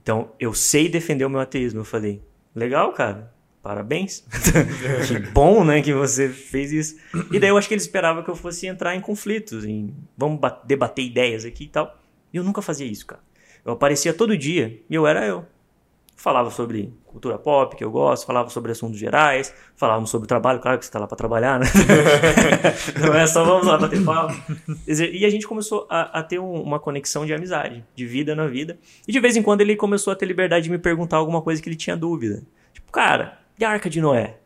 [0.00, 1.80] Então, eu sei defender o meu ateísmo.
[1.80, 2.22] Eu falei,
[2.54, 3.32] legal, cara.
[3.62, 4.24] parabéns.
[5.06, 6.96] que bom, né, que você fez isso.
[7.32, 10.40] E daí eu acho que ele esperava que eu fosse entrar em conflitos, em vamos
[10.64, 11.98] debater ideias aqui e tal.
[12.32, 13.22] E eu nunca fazia isso, cara.
[13.64, 15.44] Eu aparecia todo dia e eu era eu.
[16.20, 20.76] Falava sobre cultura pop, que eu gosto, falava sobre assuntos gerais, falávamos sobre trabalho, claro
[20.76, 21.66] que você está lá para trabalhar, né?
[23.00, 24.34] Não é só vamos lá bater papo.
[24.88, 28.48] E a gente começou a, a ter um, uma conexão de amizade, de vida na
[28.48, 28.76] vida.
[29.06, 31.62] E de vez em quando ele começou a ter liberdade de me perguntar alguma coisa
[31.62, 32.42] que ele tinha dúvida.
[32.72, 34.40] Tipo, cara, e a Arca de Noé?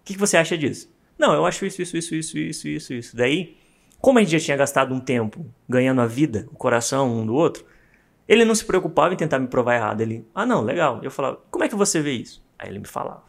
[0.00, 0.92] O que, que você acha disso?
[1.16, 3.16] Não, eu acho isso, isso, isso, isso, isso, isso, isso.
[3.16, 3.56] Daí,
[4.00, 7.32] como a gente já tinha gastado um tempo ganhando a vida, o coração um do
[7.32, 7.64] outro,
[8.32, 10.00] ele não se preocupava em tentar me provar errado.
[10.00, 11.00] Ele, ah, não, legal.
[11.02, 12.42] Eu falava, como é que você vê isso?
[12.58, 13.24] Aí ele me falava.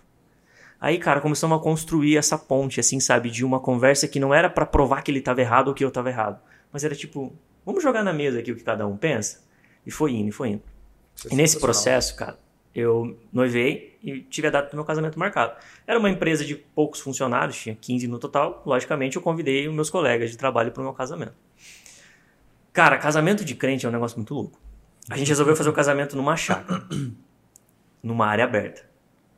[0.80, 4.50] Aí, cara, começamos a construir essa ponte, assim, sabe, de uma conversa que não era
[4.50, 6.42] para provar que ele estava errado ou que eu estava errado,
[6.72, 7.34] mas era tipo,
[7.66, 9.44] vamos jogar na mesa aqui o que cada um pensa?
[9.86, 10.62] E foi indo, e foi indo.
[11.30, 12.38] e nesse processo, cara,
[12.74, 15.54] eu noivei e tive a data do meu casamento marcado.
[15.86, 18.64] Era uma empresa de poucos funcionários, tinha 15 no total.
[18.66, 21.36] Logicamente, eu convidei os meus colegas de trabalho para o meu casamento.
[22.72, 24.64] Cara, casamento de crente é um negócio muito louco.
[25.10, 26.84] A gente resolveu fazer o casamento numa chácara,
[28.02, 28.82] numa área aberta.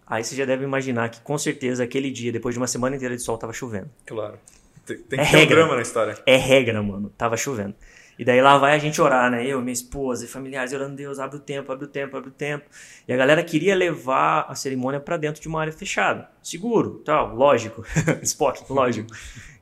[0.06, 3.16] Aí você já deve imaginar que com certeza aquele dia, depois de uma semana inteira
[3.16, 3.90] de sol, tava chovendo.
[4.06, 4.38] Claro.
[4.86, 5.56] Tem, tem é que ter regra.
[5.56, 6.18] um drama na história.
[6.28, 7.12] É regra, mano.
[7.18, 7.74] Tava chovendo.
[8.18, 9.46] E daí lá vai a gente orar, né?
[9.46, 12.32] Eu, minha esposa e familiares orando, Deus, abre o tempo, abre o tempo, abre o
[12.32, 12.66] tempo.
[13.08, 16.30] E a galera queria levar a cerimônia para dentro de uma área fechada.
[16.42, 17.84] Seguro, tal, lógico.
[18.22, 19.10] Spock, lógico.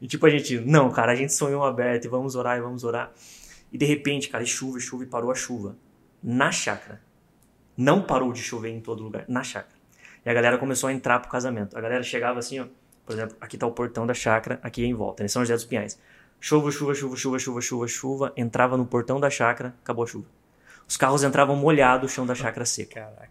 [0.02, 2.84] E tipo a gente, não, cara, a gente sonhou aberto e vamos orar e vamos
[2.84, 3.12] orar.
[3.72, 5.76] E de repente, cara, e chuva, chuva e parou a chuva
[6.24, 7.02] na chácara.
[7.76, 9.76] Não parou de chover em todo lugar, na chácara.
[10.26, 11.78] E a galera começou a entrar pro casamento.
[11.78, 12.66] A galera chegava assim, ó.
[13.06, 15.56] Por exemplo, aqui tá o portão da chácara, aqui é em volta, em São José
[15.56, 16.00] dos Pinhais.
[16.40, 18.34] Chuva, chuva, chuva, chuva, chuva, chuva, chuva.
[18.38, 20.28] Entrava no portão da chácara, acabou a chuva.
[20.88, 22.94] Os carros entravam molhados, o chão da chácara seco.
[22.94, 23.30] Caraca.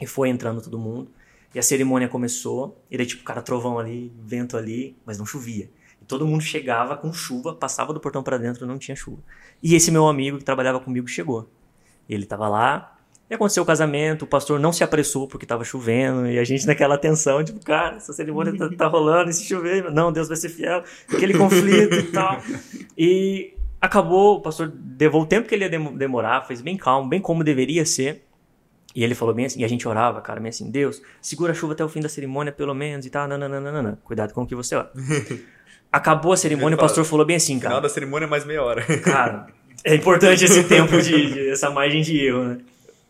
[0.00, 1.10] E foi entrando todo mundo.
[1.54, 2.82] E a cerimônia começou.
[2.90, 5.70] E daí, tipo, cara, trovão ali, vento ali, mas não chovia.
[6.00, 9.22] E todo mundo chegava com chuva, passava do portão para dentro, não tinha chuva.
[9.62, 11.48] E esse meu amigo que trabalhava comigo chegou.
[12.08, 12.92] Ele estava lá,
[13.32, 16.66] e aconteceu o casamento, o pastor não se apressou porque estava chovendo, e a gente
[16.66, 20.36] naquela tensão, tipo, cara, essa cerimônia tá, tá rolando, e se chover, não, Deus vai
[20.36, 22.38] ser fiel, aquele conflito e tal.
[22.96, 27.22] E acabou, o pastor levou o tempo que ele ia demorar, fez bem calmo, bem
[27.22, 28.22] como deveria ser.
[28.94, 31.54] E ele falou bem assim, e a gente orava, cara, bem assim, Deus, segura a
[31.54, 33.98] chuva até o fim da cerimônia, pelo menos, e tal, nananana.
[34.04, 34.92] Cuidado com o que você ora.
[35.90, 37.70] Acabou a cerimônia, o pastor falou bem assim, cara.
[37.70, 38.82] Final da cerimônia é mais meia hora.
[39.02, 39.46] Cara,
[39.84, 42.58] é importante esse tempo de, de, essa margem de erro, né?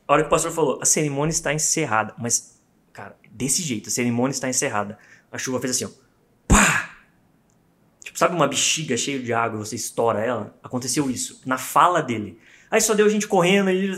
[0.06, 2.14] A hora que o pastor falou, a cerimônia está encerrada.
[2.18, 2.60] Mas,
[2.92, 4.98] cara, desse jeito, a cerimônia está encerrada.
[5.30, 5.90] A chuva fez assim, ó.
[6.46, 6.90] Pá!
[8.02, 10.58] Tipo, sabe uma bexiga cheia de água você estoura ela?
[10.62, 12.38] Aconteceu isso, na fala dele.
[12.72, 13.94] Aí só deu gente correndo e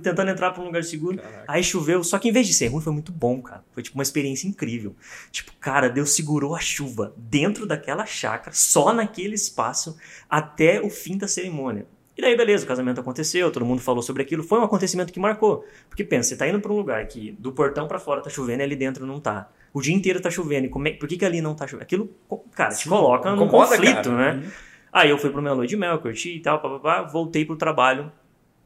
[0.00, 1.16] tentando entrar para um lugar seguro.
[1.18, 1.44] Caraca.
[1.48, 2.04] Aí choveu.
[2.04, 3.64] Só que em vez de ser ruim, foi muito bom, cara.
[3.72, 4.94] Foi tipo uma experiência incrível.
[5.32, 9.96] Tipo, cara, Deus segurou a chuva dentro daquela chácara, só naquele espaço,
[10.30, 11.84] até o fim da cerimônia.
[12.16, 14.42] E daí, beleza, o casamento aconteceu, todo mundo falou sobre aquilo.
[14.42, 15.64] Foi um acontecimento que marcou.
[15.88, 18.62] Porque pensa, você tá indo para um lugar que do portão para fora tá chovendo
[18.62, 19.50] e ali dentro não tá.
[19.72, 20.66] O dia inteiro tá chovendo.
[20.66, 21.84] E como é, por que, que ali não tá chovendo?
[21.84, 22.10] Aquilo,
[22.54, 24.34] cara, te coloca num conflito, cara.
[24.34, 24.42] né?
[24.44, 24.50] Uhum.
[24.92, 28.12] Aí eu fui pro meu lua de mel, curti e tal, papapá, voltei pro trabalho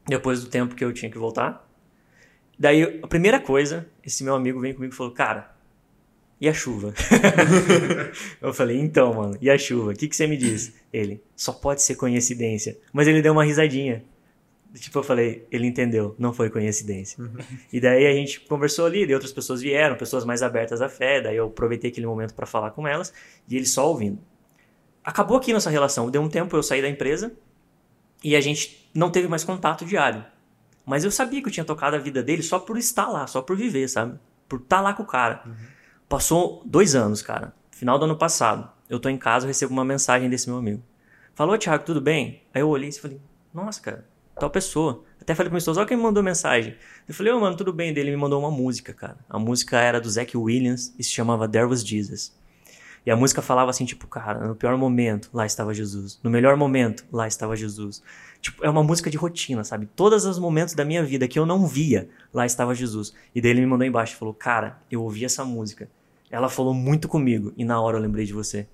[0.09, 1.65] depois do tempo que eu tinha que voltar.
[2.59, 5.55] Daí, a primeira coisa, esse meu amigo vem comigo e falou: Cara,
[6.41, 6.93] e a chuva?
[8.43, 9.93] eu falei, então, mano, e a chuva?
[9.93, 10.75] O que, que você me diz?
[10.93, 12.77] Ele, só pode ser coincidência.
[12.93, 14.05] Mas ele deu uma risadinha.
[14.75, 17.23] Tipo, eu falei, ele entendeu, não foi coincidência.
[17.23, 17.37] Uhum.
[17.73, 21.21] E daí a gente conversou ali, e outras pessoas vieram, pessoas mais abertas à fé,
[21.21, 23.13] daí eu aproveitei aquele momento para falar com elas,
[23.49, 24.19] e ele só ouvindo.
[25.03, 27.33] Acabou aqui nossa relação, deu um tempo, eu saí da empresa,
[28.23, 30.25] e a gente não teve mais contato diário.
[30.85, 33.41] Mas eu sabia que eu tinha tocado a vida dele só por estar lá, só
[33.41, 34.19] por viver, sabe?
[34.49, 35.43] Por estar lá com o cara.
[35.47, 35.76] Uhum.
[36.09, 37.53] Passou dois anos, cara.
[37.73, 38.71] Final do ano passado.
[38.89, 40.83] Eu tô em casa, recebo uma mensagem desse meu amigo.
[41.35, 42.43] Falou, Thiago, tudo bem?
[42.55, 43.21] Aí eu olhei e falei,
[43.53, 44.07] nossa, cara,
[44.39, 45.03] tal pessoa.
[45.21, 46.77] Até falei pro meu esposo, olha quem me mandou mensagem.
[47.09, 47.93] Eu falei, ô, oh, mano, tudo bem.
[47.93, 49.17] Dele me mandou uma música, cara.
[49.29, 52.33] A música era do Zac Williams e se chamava There Was Jesus.
[53.05, 56.19] E a música falava assim, tipo, cara, no pior momento, lá estava Jesus.
[56.23, 58.03] No melhor momento, lá estava Jesus.
[58.41, 59.87] Tipo, é uma música de rotina, sabe?
[59.87, 63.13] Todos os momentos da minha vida que eu não via, lá estava Jesus.
[63.35, 65.89] E daí ele me mandou embaixo e falou: Cara, eu ouvi essa música.
[66.31, 67.53] Ela falou muito comigo.
[67.57, 68.67] E na hora eu lembrei de você.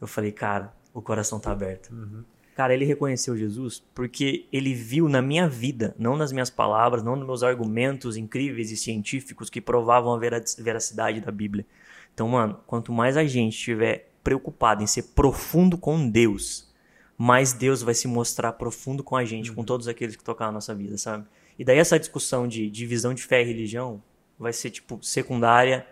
[0.00, 1.90] Eu falei, cara, o coração tá aberto.
[1.90, 2.24] Uhum.
[2.54, 7.16] Cara, ele reconheceu Jesus porque ele viu na minha vida, não nas minhas palavras, não
[7.16, 11.66] nos meus argumentos incríveis e científicos que provavam a veracidade da Bíblia.
[12.12, 16.72] Então, mano, quanto mais a gente estiver preocupado em ser profundo com Deus,
[17.18, 19.56] mais Deus vai se mostrar profundo com a gente, uhum.
[19.56, 21.26] com todos aqueles que tocar a nossa vida, sabe?
[21.58, 24.00] E daí essa discussão de divisão de fé e religião
[24.38, 25.84] vai ser, tipo, secundária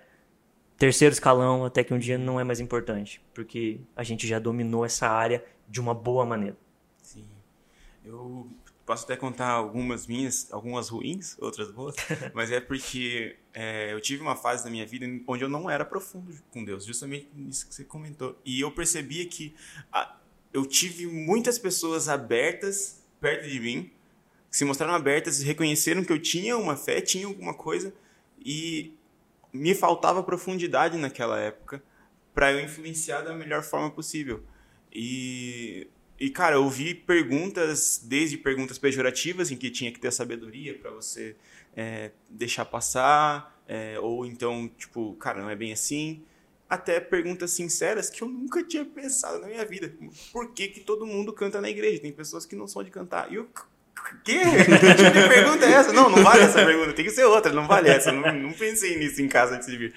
[0.83, 4.85] terceiro escalão até que um dia não é mais importante, porque a gente já dominou
[4.85, 6.57] essa área de uma boa maneira.
[7.01, 7.25] Sim.
[8.05, 8.51] Eu
[8.85, 11.95] posso até contar algumas minhas, algumas ruins, outras boas,
[12.35, 15.85] mas é porque é, eu tive uma fase da minha vida onde eu não era
[15.85, 18.37] profundo com Deus, justamente isso que você comentou.
[18.45, 19.55] E eu percebia que
[19.93, 20.17] a,
[20.53, 23.89] eu tive muitas pessoas abertas perto de mim,
[24.51, 27.95] que se mostraram abertas e reconheceram que eu tinha uma fé, tinha alguma coisa,
[28.45, 28.93] e
[29.53, 31.83] me faltava profundidade naquela época
[32.35, 34.43] para eu influenciar da melhor forma possível.
[34.91, 35.89] E
[36.23, 40.93] e, cara, eu ouvi perguntas, desde perguntas pejorativas, em que tinha que ter sabedoria para
[40.93, 41.35] você
[41.77, 46.23] é, deixar passar, é, ou então, tipo, cara, não é bem assim,
[46.71, 49.93] até perguntas sinceras que eu nunca tinha pensado na minha vida.
[50.33, 52.01] Por que, que todo mundo canta na igreja?
[52.01, 53.33] Tem pessoas que não são de cantar.
[53.33, 53.49] E eu,
[54.25, 54.39] que?
[54.43, 55.93] que pergunta é essa?
[55.93, 58.13] Não, não vale essa pergunta, tem que ser outra, não vale essa.
[58.13, 59.95] Não, não pensei nisso em casa antes de vir.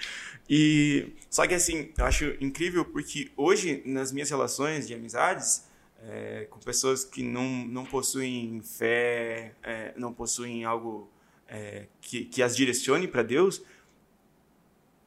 [0.49, 5.65] E, só que assim, eu acho incrível porque hoje, nas minhas relações de amizades,
[6.07, 11.09] é, com pessoas que não, não possuem fé, é, não possuem algo
[11.47, 13.63] é, que, que as direcione para Deus,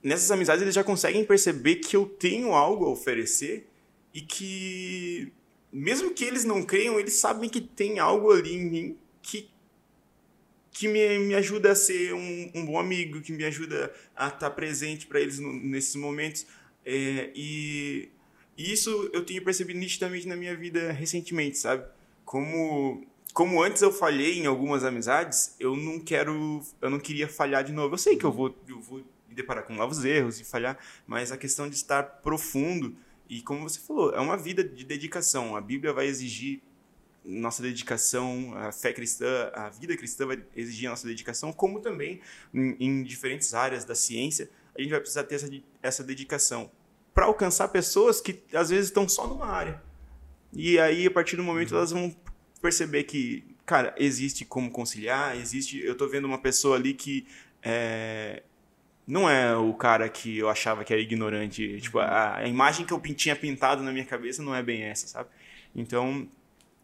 [0.02, 3.68] nessas amizades eles já conseguem perceber que eu tenho algo a oferecer
[4.12, 5.32] e que,
[5.72, 9.50] mesmo que eles não creiam, eles sabem que tem algo ali em mim que,
[10.72, 14.50] que me, me ajuda a ser um, um bom amigo, que me ajuda a estar
[14.50, 16.46] presente para eles no, nesses momentos.
[16.84, 18.10] É, e
[18.58, 21.86] e isso eu tenho percebido nitidamente na minha vida recentemente, sabe?
[22.24, 27.62] Como como antes eu falhei em algumas amizades, eu não quero, eu não queria falhar
[27.62, 27.94] de novo.
[27.94, 30.76] Eu sei que eu vou, eu vou me deparar com novos erros e falhar,
[31.06, 32.96] mas a questão de estar profundo
[33.28, 35.56] e como você falou, é uma vida de dedicação.
[35.56, 36.62] A Bíblia vai exigir
[37.24, 42.20] nossa dedicação, a fé cristã, a vida cristã vai exigir a nossa dedicação, como também
[42.54, 45.50] em, em diferentes áreas da ciência, a gente vai precisar ter essa,
[45.82, 46.70] essa dedicação
[47.12, 49.82] para alcançar pessoas que às vezes estão só numa área.
[50.52, 52.14] E aí, a partir do momento, elas vão
[52.62, 55.78] perceber que, cara, existe como conciliar, existe.
[55.84, 57.26] Eu tô vendo uma pessoa ali que
[57.62, 58.42] é,
[59.08, 61.80] não é o cara que eu achava que era ignorante.
[61.80, 65.08] Tipo, a, a, imagem que eu tinha pintado na minha cabeça não é bem essa,
[65.08, 65.30] sabe?
[65.74, 66.28] Então,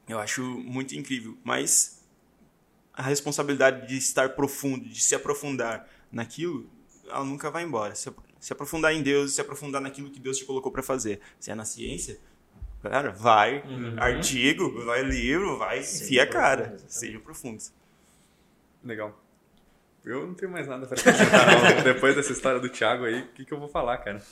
[0.08, 1.36] eu acho muito incrível.
[1.44, 2.02] Mas
[2.94, 6.66] a responsabilidade de estar profundo, de se aprofundar naquilo,
[7.06, 7.94] ela nunca vai embora.
[7.94, 8.10] Se,
[8.40, 11.20] se aprofundar em Deus, se aprofundar naquilo que Deus te colocou para fazer.
[11.38, 12.18] Se é na ciência,
[12.82, 13.96] cara, vai uhum.
[13.98, 16.78] artigo, vai livro, vai enfia a cara.
[16.88, 17.62] Seja profundo.
[18.82, 19.23] Legal.
[20.04, 23.44] Eu não tenho mais nada para acrescentar, Depois dessa história do Thiago aí, o que,
[23.44, 24.22] que eu vou falar, cara?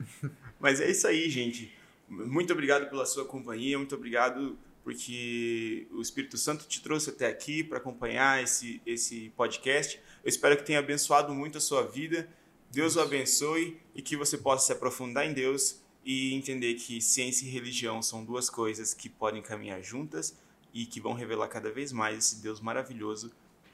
[0.60, 1.74] Mas é isso aí, gente.
[2.08, 7.62] Muito obrigado pela sua companhia, muito obrigado porque o Espírito Santo te trouxe até aqui
[7.62, 10.00] para acompanhar esse, esse podcast.
[10.24, 12.28] Eu espero que tenha abençoado muito a sua vida.
[12.70, 17.46] Deus o abençoe e que você possa se aprofundar em Deus e entender que ciência
[17.46, 20.38] e religião são duas coisas que podem caminhar juntas
[20.72, 23.30] e que vão revelar cada vez mais esse Deus maravilhoso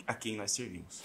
[0.07, 1.03] a quem nós servimos.